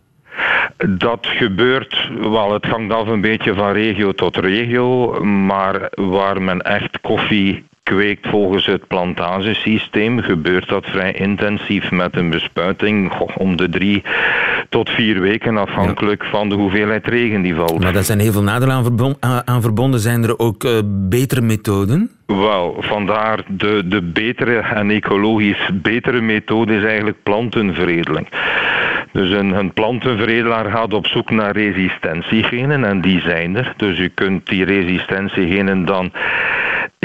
Dat 0.88 1.26
gebeurt, 1.26 2.10
wel, 2.20 2.52
het 2.52 2.64
hangt 2.64 2.92
af 2.92 3.06
een 3.06 3.20
beetje 3.20 3.54
van 3.54 3.72
regio 3.72 4.12
tot 4.12 4.36
regio, 4.36 5.20
maar 5.24 5.90
waar 5.94 6.42
men 6.42 6.60
echt 6.60 7.00
koffie 7.00 7.64
kweekt 7.82 8.28
volgens 8.28 8.66
het 8.66 8.86
plantagesysteem, 8.86 10.20
gebeurt 10.20 10.68
dat 10.68 10.86
vrij 10.86 11.12
intensief 11.12 11.90
met 11.90 12.16
een 12.16 12.30
bespuiting 12.30 13.12
om 13.36 13.56
de 13.56 13.68
drie 13.68 14.02
tot 14.68 14.90
vier 14.90 15.20
weken, 15.20 15.56
afhankelijk 15.56 16.24
van 16.24 16.48
de 16.48 16.54
hoeveelheid 16.54 17.06
regen 17.06 17.42
die 17.42 17.54
valt. 17.54 17.82
Maar 17.82 17.92
daar 17.92 18.02
zijn 18.02 18.18
heel 18.18 18.32
veel 18.32 18.42
nadelen 18.42 18.74
aan, 19.44 19.62
verbonden. 19.62 20.00
Zijn 20.00 20.22
er 20.22 20.38
ook 20.38 20.64
uh, 20.64 20.78
betere 20.84 21.40
methoden? 21.40 22.10
Wel, 22.26 22.76
vandaar 22.78 23.44
de, 23.48 23.82
de 23.86 24.02
betere 24.02 24.58
en 24.58 24.90
ecologisch 24.90 25.70
betere 25.72 26.20
methode 26.20 26.76
is 26.76 26.84
eigenlijk 26.84 27.22
plantenveredeling. 27.22 28.28
Dus 29.12 29.30
een, 29.30 29.52
een 29.52 29.72
plantenveredelaar 29.72 30.70
gaat 30.70 30.94
op 30.94 31.06
zoek 31.06 31.30
naar 31.30 31.56
resistentiegenen 31.56 32.84
en 32.84 33.00
die 33.00 33.20
zijn 33.20 33.56
er. 33.56 33.74
Dus 33.76 33.98
u 33.98 34.08
kunt 34.08 34.46
die 34.46 34.64
resistentiegenen 34.64 35.84
dan 35.84 36.12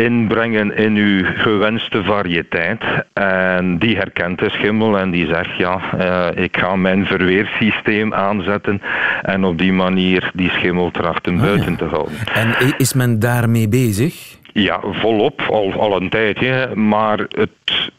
inbrengen 0.03 0.75
in 0.75 0.95
uw 0.95 1.25
gewenste 1.35 2.03
variëteit. 2.03 2.83
En 3.13 3.77
die 3.77 3.97
herkent 3.97 4.39
de 4.39 4.49
schimmel 4.49 4.97
en 4.97 5.11
die 5.11 5.27
zegt 5.27 5.57
ja, 5.57 5.81
uh, 5.99 6.43
ik 6.43 6.57
ga 6.57 6.75
mijn 6.75 7.05
verweersysteem 7.05 8.13
aanzetten 8.13 8.81
en 9.21 9.43
op 9.43 9.57
die 9.57 9.73
manier 9.73 10.31
die 10.33 10.49
schimmel 10.49 10.91
trachten 10.91 11.35
ah, 11.35 11.41
buiten 11.41 11.75
te 11.75 11.85
houden. 11.85 12.15
En 12.33 12.75
is 12.77 12.93
men 12.93 13.19
daarmee 13.19 13.69
bezig? 13.69 14.37
Ja, 14.53 14.79
volop, 14.91 15.41
al, 15.41 15.73
al 15.73 16.01
een 16.01 16.09
tijdje. 16.09 16.75
Maar 16.75 17.17
het, 17.17 17.91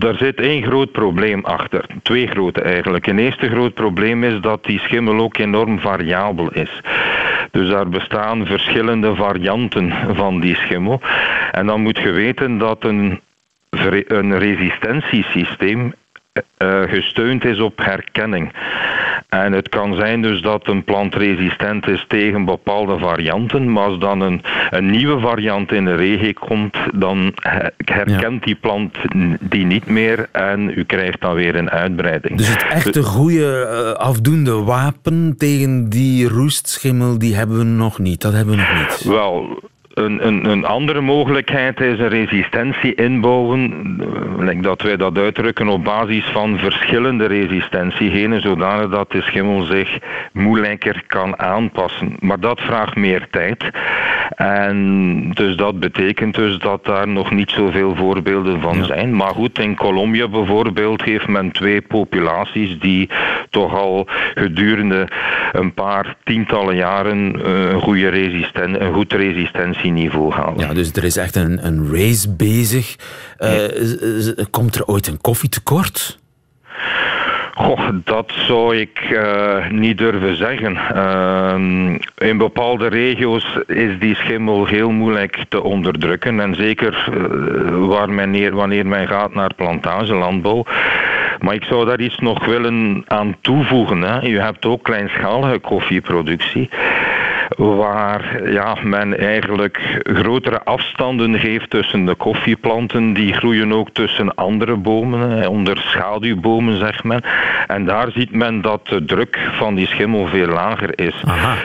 er 0.00 0.16
zit 0.16 0.40
één 0.40 0.62
groot 0.62 0.92
probleem 0.92 1.44
achter. 1.44 1.86
Twee 2.02 2.26
grote 2.26 2.60
eigenlijk. 2.60 3.06
Een 3.06 3.18
eerste 3.18 3.48
groot 3.48 3.74
probleem 3.74 4.24
is 4.24 4.40
dat 4.40 4.64
die 4.64 4.78
schimmel 4.78 5.18
ook 5.18 5.38
enorm 5.38 5.80
variabel 5.80 6.52
is. 6.52 6.80
Dus 7.54 7.68
daar 7.68 7.88
bestaan 7.88 8.46
verschillende 8.46 9.14
varianten 9.14 9.92
van 10.16 10.40
die 10.40 10.54
schimmel. 10.54 11.00
En 11.50 11.66
dan 11.66 11.80
moet 11.80 11.98
je 11.98 12.10
weten 12.10 12.58
dat 12.58 12.84
een, 12.84 13.20
een 14.06 14.38
resistentiesysteem 14.38 15.94
gesteund 16.86 17.44
is 17.44 17.60
op 17.60 17.78
herkenning. 17.78 18.52
En 19.28 19.52
het 19.52 19.68
kan 19.68 19.94
zijn 19.94 20.22
dus 20.22 20.40
dat 20.40 20.68
een 20.68 20.84
plant 20.84 21.14
resistent 21.14 21.88
is 21.88 22.04
tegen 22.08 22.44
bepaalde 22.44 22.98
varianten, 22.98 23.72
maar 23.72 23.84
als 23.84 23.98
dan 23.98 24.20
een, 24.20 24.42
een 24.70 24.90
nieuwe 24.90 25.20
variant 25.20 25.72
in 25.72 25.84
de 25.84 25.94
regio 25.94 26.32
komt, 26.32 26.76
dan 26.94 27.34
herkent 27.76 28.44
die 28.44 28.54
plant 28.54 28.96
die 29.40 29.64
niet 29.64 29.86
meer 29.86 30.28
en 30.32 30.78
u 30.78 30.84
krijgt 30.84 31.20
dan 31.20 31.34
weer 31.34 31.56
een 31.56 31.70
uitbreiding. 31.70 32.36
Dus 32.36 32.48
het 32.48 32.66
echte 32.70 33.02
goede 33.02 33.68
uh, 33.70 33.92
afdoende 33.92 34.62
wapen 34.62 35.34
tegen 35.38 35.88
die 35.88 36.28
roestschimmel, 36.28 37.18
die 37.18 37.34
hebben 37.34 37.58
we 37.58 37.64
nog 37.64 37.98
niet. 37.98 38.20
Dat 38.20 38.32
hebben 38.32 38.54
we 38.54 38.60
nog 38.60 38.78
niet. 38.78 39.04
Wel, 39.04 39.62
een, 39.94 40.26
een, 40.26 40.44
een, 40.44 40.64
andere 40.64 41.00
mogelijkheid 41.00 41.80
is 41.80 41.98
een 41.98 42.08
resistentie 42.08 42.94
inbouwen, 42.94 43.72
eh, 44.48 44.62
dat 44.62 44.82
wij 44.82 44.96
dat 44.96 45.18
uitdrukken 45.18 45.68
op 45.68 45.84
basis 45.84 46.24
van 46.24 46.58
verschillende 46.58 47.26
resistentiegenen, 47.26 48.40
zodanig 48.40 48.88
dat 48.90 49.10
de 49.10 49.22
schimmel 49.22 49.62
zich 49.62 49.98
moeilijker 50.32 51.02
kan 51.06 51.38
aanpassen. 51.38 52.16
Maar 52.20 52.40
dat 52.40 52.60
vraagt 52.60 52.96
meer 52.96 53.26
tijd. 53.30 53.64
En 54.36 55.30
dus 55.34 55.56
dat 55.56 55.80
betekent 55.80 56.34
dus 56.34 56.58
dat 56.58 56.84
daar 56.84 57.08
nog 57.08 57.30
niet 57.30 57.50
zoveel 57.50 57.96
voorbeelden 57.96 58.60
van 58.60 58.84
zijn. 58.84 59.16
Maar 59.16 59.34
goed, 59.34 59.58
in 59.58 59.76
Colombia 59.76 60.28
bijvoorbeeld 60.28 61.02
heeft 61.02 61.28
men 61.28 61.52
twee 61.52 61.80
populaties 61.80 62.78
die 62.78 63.10
toch 63.50 63.74
al 63.74 64.08
gedurende 64.34 65.08
een 65.52 65.74
paar 65.74 66.16
tientallen 66.24 66.76
jaren 66.76 67.44
eh, 67.44 67.70
een, 67.70 67.80
goede 67.80 68.08
resisten 68.08 68.84
een 68.84 68.94
goed 68.94 69.12
resistentieniveau 69.12 70.32
halen. 70.32 70.58
Ja, 70.58 70.74
dus 70.74 70.92
er 70.92 71.04
is 71.04 71.16
echt 71.16 71.36
een, 71.36 71.66
een 71.66 71.88
race 71.92 72.34
bezig. 72.34 72.96
Uh, 73.38 73.50
komt 74.50 74.74
er 74.74 74.84
ooit 74.84 75.06
een 75.06 75.20
koffietekort? 75.20 76.18
Goh, 77.56 77.88
dat 78.04 78.32
zou 78.36 78.76
ik 78.76 79.10
uh, 79.10 79.68
niet 79.70 79.98
durven 79.98 80.36
zeggen. 80.36 80.78
Uh, 80.94 82.28
in 82.28 82.38
bepaalde 82.38 82.86
regio's 82.86 83.58
is 83.66 83.98
die 83.98 84.14
schimmel 84.14 84.66
heel 84.66 84.90
moeilijk 84.90 85.44
te 85.48 85.62
onderdrukken. 85.62 86.40
En 86.40 86.54
zeker 86.54 87.08
uh, 87.12 87.86
waar 87.86 88.10
men, 88.10 88.54
wanneer 88.54 88.86
men 88.86 89.08
gaat 89.08 89.34
naar 89.34 89.54
plantagelandbouw. 89.54 90.64
Maar 91.40 91.54
ik 91.54 91.64
zou 91.64 91.86
daar 91.86 92.00
iets 92.00 92.18
nog 92.18 92.44
willen 92.44 93.04
aan 93.06 93.36
toevoegen. 93.40 94.02
Hè. 94.02 94.20
Je 94.20 94.40
hebt 94.40 94.66
ook 94.66 94.82
kleinschalige 94.82 95.58
koffieproductie. 95.58 96.68
Waar 97.56 98.50
ja, 98.52 98.76
men 98.82 99.18
eigenlijk 99.18 100.00
grotere 100.02 100.62
afstanden 100.64 101.38
geeft 101.38 101.70
tussen 101.70 102.04
de 102.04 102.14
koffieplanten. 102.14 103.12
Die 103.12 103.32
groeien 103.32 103.72
ook 103.72 103.88
tussen 103.92 104.34
andere 104.34 104.76
bomen, 104.76 105.48
onder 105.48 105.78
schaduwbomen 105.78 106.78
zeg 106.78 107.04
men. 107.04 107.22
En 107.66 107.84
daar 107.84 108.10
ziet 108.10 108.32
men 108.32 108.60
dat 108.60 108.86
de 108.86 109.04
druk 109.04 109.38
van 109.52 109.74
die 109.74 109.86
schimmel 109.86 110.26
veel 110.26 110.48
lager 110.48 110.98
is. 110.98 111.22
Aha. 111.24 111.56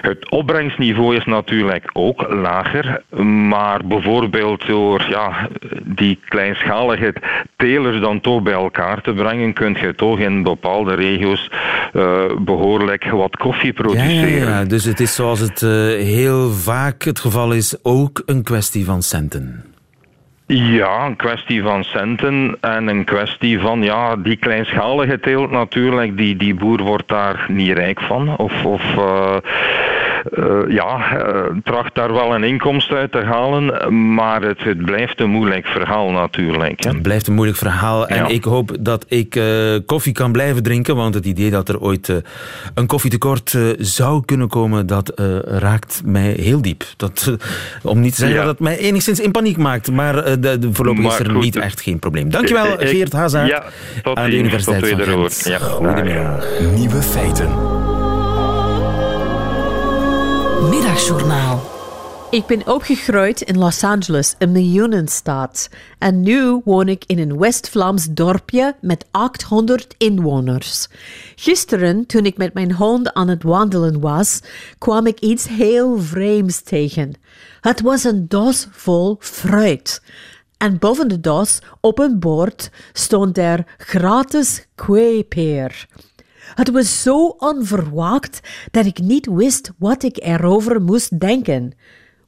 Het 0.00 0.30
opbrengstniveau 0.30 1.16
is 1.16 1.24
natuurlijk 1.24 1.90
ook 1.92 2.26
lager, 2.28 3.02
maar 3.48 3.80
bijvoorbeeld 3.84 4.66
door 4.66 5.06
ja, 5.08 5.48
die 5.84 6.18
kleinschalige 6.28 7.14
telers 7.56 8.00
dan 8.00 8.20
toch 8.20 8.42
bij 8.42 8.52
elkaar 8.52 9.02
te 9.02 9.12
brengen, 9.12 9.52
kun 9.52 9.76
je 9.80 9.94
toch 9.94 10.18
in 10.18 10.42
bepaalde 10.42 10.94
regio's 10.94 11.50
uh, 11.92 12.22
behoorlijk 12.38 13.04
wat 13.10 13.36
koffie 13.36 13.72
produceren. 13.72 14.48
Ja, 14.48 14.64
dus 14.64 14.84
het 14.84 15.00
is 15.00 15.14
zoals 15.14 15.40
het 15.40 15.62
uh, 15.62 15.70
heel 15.86 16.50
vaak 16.50 17.02
het 17.02 17.18
geval 17.18 17.52
is, 17.52 17.76
ook 17.82 18.22
een 18.26 18.42
kwestie 18.42 18.84
van 18.84 19.02
centen. 19.02 19.64
Ja, 20.48 21.06
een 21.06 21.16
kwestie 21.16 21.62
van 21.62 21.84
centen 21.84 22.56
en 22.60 22.86
een 22.86 23.04
kwestie 23.04 23.60
van 23.60 23.82
ja, 23.82 24.16
die 24.16 24.36
kleinschalige 24.36 25.20
teelt 25.20 25.50
natuurlijk, 25.50 26.16
die, 26.16 26.36
die 26.36 26.54
boer 26.54 26.82
wordt 26.82 27.08
daar 27.08 27.46
niet 27.48 27.72
rijk 27.72 28.00
van. 28.00 28.36
Of, 28.36 28.64
of 28.64 28.82
uh, 28.96 29.36
ja, 30.68 31.18
uh, 31.18 31.44
tracht 31.64 31.94
daar 31.94 32.12
wel 32.12 32.34
een 32.34 32.44
inkomst 32.44 32.90
uit 32.90 33.12
te 33.12 33.18
halen, 33.18 33.94
maar 34.14 34.42
het, 34.42 34.62
het 34.62 34.84
blijft 34.84 35.20
een 35.20 35.30
moeilijk 35.30 35.66
verhaal 35.66 36.10
natuurlijk. 36.10 36.84
Hè. 36.84 36.90
Het 36.90 37.02
blijft 37.02 37.26
een 37.26 37.34
moeilijk 37.34 37.58
verhaal 37.58 38.06
en 38.06 38.16
ja. 38.16 38.26
ik 38.26 38.44
hoop 38.44 38.76
dat 38.80 39.04
ik 39.08 39.36
uh, 39.36 39.44
koffie 39.86 40.12
kan 40.12 40.32
blijven 40.32 40.62
drinken, 40.62 40.96
want 40.96 41.14
het 41.14 41.26
idee 41.26 41.50
dat 41.50 41.68
er 41.68 41.80
ooit 41.80 42.22
een 42.74 42.86
koffietekort 42.86 43.58
zou 43.78 44.24
kunnen 44.24 44.48
komen, 44.48 44.86
dat 44.86 45.12
raakt 45.44 46.02
mij 46.04 46.36
heel 46.40 46.62
diep. 46.62 46.84
Dat, 46.96 47.36
om 47.82 48.00
niet 48.00 48.14
te 48.14 48.18
zeggen 48.20 48.38
ja. 48.38 48.44
dat 48.44 48.52
het 48.52 48.62
mij 48.62 48.78
enigszins 48.78 49.20
in 49.20 49.30
paniek 49.30 49.56
maakt, 49.56 49.90
maar 49.90 50.40
de, 50.40 50.58
de, 50.58 50.68
voorlopig 50.72 51.02
maar 51.02 51.12
is 51.12 51.18
er 51.18 51.30
goed, 51.30 51.42
niet 51.42 51.56
echt 51.56 51.80
geen 51.80 51.98
probleem. 51.98 52.30
Dankjewel 52.30 52.66
ik, 52.66 52.88
Geert 52.88 53.12
Hazard 53.12 53.48
ja, 53.48 53.64
aan 54.14 54.30
de 54.30 54.36
Universiteit 54.36 54.80
tot 54.80 55.02
van 55.02 55.30
Gent. 55.30 55.44
Ja. 55.44 55.58
Goedemiddag. 55.58 56.46
Nieuwe 56.74 57.02
feiten. 57.02 57.75
Middagjournaal. 60.68 61.60
Ik 62.30 62.46
ben 62.46 62.68
opgegroeid 62.68 63.40
in 63.40 63.58
Los 63.58 63.84
Angeles, 63.84 64.34
een 64.38 64.52
miljoenenstad. 64.52 65.68
En 65.98 66.20
nu 66.20 66.60
woon 66.64 66.88
ik 66.88 67.04
in 67.06 67.18
een 67.18 67.38
West-Vlaams 67.38 68.06
dorpje 68.10 68.76
met 68.80 69.04
800 69.10 69.94
inwoners. 69.98 70.88
Gisteren, 71.34 72.06
toen 72.06 72.24
ik 72.26 72.36
met 72.36 72.54
mijn 72.54 72.72
hond 72.72 73.14
aan 73.14 73.28
het 73.28 73.42
wandelen 73.42 74.00
was, 74.00 74.40
kwam 74.78 75.06
ik 75.06 75.20
iets 75.20 75.48
heel 75.48 76.00
vreemds 76.00 76.62
tegen. 76.62 77.14
Het 77.60 77.80
was 77.80 78.04
een 78.04 78.28
doos 78.28 78.66
vol 78.70 79.16
fruit. 79.18 80.02
En 80.56 80.78
boven 80.78 81.08
de 81.08 81.20
doos, 81.20 81.58
op 81.80 81.98
een 81.98 82.18
bord, 82.18 82.70
stond 82.92 83.38
er 83.38 83.64
gratis 83.76 84.66
kweepeer. 84.74 85.86
Het 86.56 86.70
was 86.70 87.02
zo 87.02 87.26
onverwacht 87.38 88.40
dat 88.70 88.86
ik 88.86 88.98
niet 88.98 89.26
wist 89.26 89.70
wat 89.78 90.02
ik 90.02 90.16
erover 90.22 90.82
moest 90.82 91.20
denken. 91.20 91.72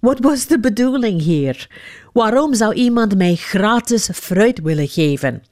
Wat 0.00 0.18
was 0.18 0.46
de 0.46 0.60
bedoeling 0.60 1.22
hier? 1.22 1.70
Waarom 2.12 2.54
zou 2.54 2.74
iemand 2.74 3.16
mij 3.16 3.34
gratis 3.34 4.08
fruit 4.12 4.60
willen 4.60 4.88
geven? 4.88 5.42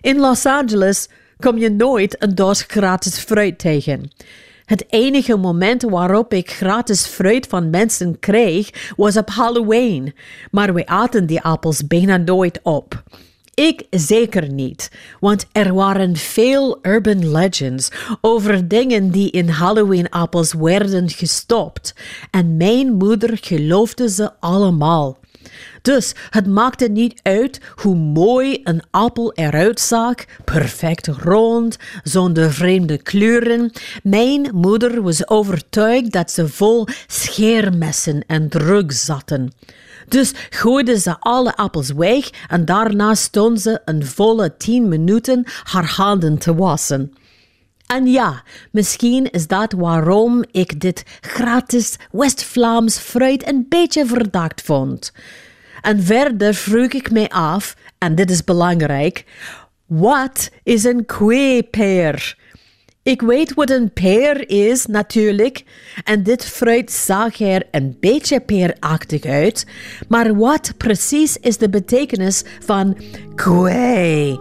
In 0.00 0.18
Los 0.18 0.46
Angeles 0.46 1.08
kom 1.36 1.58
je 1.58 1.70
nooit 1.70 2.22
een 2.22 2.34
doos 2.34 2.62
gratis 2.62 3.18
fruit 3.18 3.58
tegen. 3.58 4.10
Het 4.64 4.84
enige 4.88 5.36
moment 5.36 5.82
waarop 5.82 6.32
ik 6.32 6.50
gratis 6.50 7.06
fruit 7.06 7.46
van 7.46 7.70
mensen 7.70 8.18
kreeg 8.18 8.92
was 8.96 9.16
op 9.16 9.30
Halloween, 9.30 10.14
maar 10.50 10.74
we 10.74 10.86
aten 10.86 11.26
die 11.26 11.40
appels 11.40 11.86
bijna 11.86 12.16
nooit 12.16 12.60
op. 12.62 13.02
Ik 13.58 13.86
zeker 13.90 14.52
niet, 14.52 14.90
want 15.20 15.46
er 15.52 15.74
waren 15.74 16.16
veel 16.16 16.78
urban 16.82 17.30
legends 17.30 17.88
over 18.20 18.68
dingen 18.68 19.10
die 19.10 19.30
in 19.30 19.48
Halloween-appels 19.48 20.52
werden 20.52 21.10
gestopt. 21.10 21.94
En 22.30 22.56
mijn 22.56 22.92
moeder 22.92 23.38
geloofde 23.40 24.08
ze 24.08 24.30
allemaal. 24.40 25.18
Dus 25.82 26.14
het 26.30 26.46
maakte 26.46 26.88
niet 26.88 27.20
uit 27.22 27.60
hoe 27.74 27.94
mooi 27.94 28.60
een 28.64 28.82
appel 28.90 29.32
eruit 29.32 29.80
zag, 29.80 30.14
perfect 30.44 31.06
rond, 31.06 31.76
zonder 32.02 32.52
vreemde 32.52 32.98
kleuren. 33.02 33.72
Mijn 34.02 34.50
moeder 34.54 35.02
was 35.02 35.28
overtuigd 35.28 36.12
dat 36.12 36.30
ze 36.30 36.48
vol 36.48 36.86
scheermessen 37.06 38.24
en 38.26 38.48
drugs 38.48 39.04
zaten. 39.04 39.52
Dus 40.08 40.32
gooide 40.50 40.98
ze 40.98 41.16
alle 41.20 41.56
appels 41.56 41.92
weg 41.92 42.30
en 42.48 42.64
daarna 42.64 43.14
stond 43.14 43.60
ze 43.60 43.80
een 43.84 44.06
volle 44.06 44.56
tien 44.56 44.88
minuten 44.88 45.44
haar 45.62 45.92
handen 45.96 46.38
te 46.38 46.54
wassen. 46.54 47.12
En 47.86 48.06
ja, 48.06 48.42
misschien 48.70 49.30
is 49.30 49.46
dat 49.46 49.72
waarom 49.72 50.44
ik 50.50 50.80
dit 50.80 51.04
gratis 51.20 51.96
West-Vlaams 52.10 52.98
fruit 52.98 53.48
een 53.48 53.66
beetje 53.68 54.06
verdacht 54.06 54.62
vond. 54.62 55.12
En 55.80 56.02
verder 56.02 56.54
vroeg 56.54 56.92
ik 56.92 57.10
mij 57.10 57.28
af, 57.28 57.76
en 57.98 58.14
dit 58.14 58.30
is 58.30 58.44
belangrijk, 58.44 59.24
wat 59.86 60.50
is 60.62 60.84
een 60.84 61.06
kweepeer? 61.06 62.36
Ik 63.08 63.20
weet 63.20 63.54
wat 63.54 63.70
een 63.70 63.90
peer 63.92 64.50
is, 64.50 64.86
natuurlijk. 64.86 65.64
En 66.04 66.22
dit 66.22 66.44
fruit 66.44 66.92
zag 66.92 67.40
er 67.40 67.62
een 67.70 67.96
beetje 68.00 68.40
peerachtig 68.40 69.24
uit. 69.24 69.66
Maar 70.08 70.36
wat 70.36 70.72
precies 70.76 71.36
is 71.36 71.58
de 71.58 71.68
betekenis 71.68 72.44
van 72.64 72.96
kwee? 73.34 74.40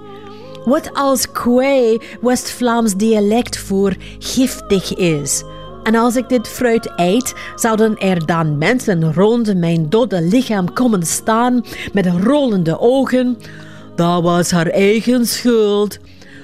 Wat 0.66 0.90
als 0.94 1.32
kwee 1.32 2.02
West-Vlaams 2.22 2.96
dialect 2.96 3.58
voor 3.58 3.96
giftig 4.20 4.96
is? 4.96 5.44
En 5.84 5.96
als 5.96 6.16
ik 6.16 6.30
dit 6.30 6.48
fruit 6.48 6.92
eet, 6.96 7.34
zouden 7.56 7.98
er 7.98 8.26
dan 8.26 8.58
mensen 8.58 9.14
rond 9.14 9.56
mijn 9.56 9.90
dode 9.90 10.22
lichaam 10.22 10.74
komen 10.74 11.04
staan 11.04 11.66
met 11.94 12.08
rollende 12.24 12.80
ogen? 12.80 13.38
Dat 13.96 14.24
was 14.24 14.52
haar 14.52 14.68
eigen 14.68 15.26
schuld. 15.26 16.00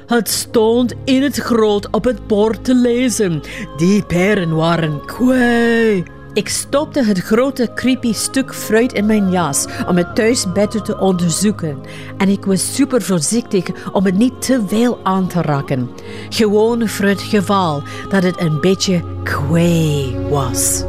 Het 0.05 0.29
stond 0.29 0.93
in 1.03 1.21
het 1.21 1.37
groot 1.37 1.87
op 1.91 2.03
het 2.03 2.27
bord 2.27 2.63
te 2.63 2.75
lezen. 2.75 3.41
Die 3.77 4.03
peren 4.05 4.55
waren 4.55 5.05
kwee. 5.05 6.03
Ik 6.33 6.49
stopte 6.49 7.03
het 7.03 7.19
grote 7.19 7.69
creepy 7.75 8.13
stuk 8.13 8.53
fruit 8.53 8.93
in 8.93 9.05
mijn 9.05 9.31
jas 9.31 9.65
om 9.87 9.97
het 9.97 10.15
thuis 10.15 10.51
beter 10.51 10.81
te 10.81 10.97
onderzoeken. 10.99 11.77
En 12.17 12.29
ik 12.29 12.45
was 12.45 12.75
super 12.75 13.01
voorzichtig 13.01 13.91
om 13.91 14.05
het 14.05 14.17
niet 14.17 14.41
te 14.41 14.61
veel 14.67 14.99
aan 15.03 15.27
te 15.27 15.41
raken. 15.41 15.89
Gewoon 16.29 16.87
voor 16.87 17.05
het 17.05 17.21
geval 17.21 17.83
dat 18.09 18.23
het 18.23 18.39
een 18.41 18.61
beetje 18.61 19.03
kwee 19.23 20.15
was. 20.29 20.83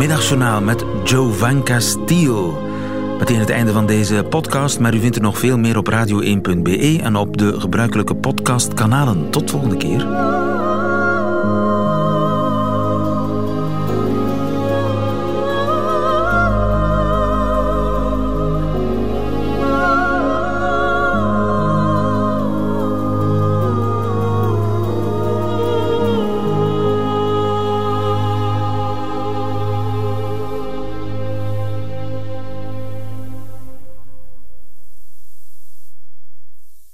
Middagjournaal 0.00 0.60
met 0.60 0.84
Jovanka 1.04 1.80
Steele. 1.80 2.52
Meteen 3.18 3.38
het 3.38 3.50
einde 3.50 3.72
van 3.72 3.86
deze 3.86 4.24
podcast, 4.28 4.78
maar 4.78 4.94
u 4.94 4.98
vindt 5.00 5.16
er 5.16 5.22
nog 5.22 5.38
veel 5.38 5.58
meer 5.58 5.76
op 5.76 5.90
radio1.be 5.90 6.98
en 7.02 7.16
op 7.16 7.36
de 7.36 7.60
gebruikelijke 7.60 8.14
podcastkanalen. 8.14 9.30
Tot 9.30 9.50
volgende 9.50 9.76
keer. 9.76 10.39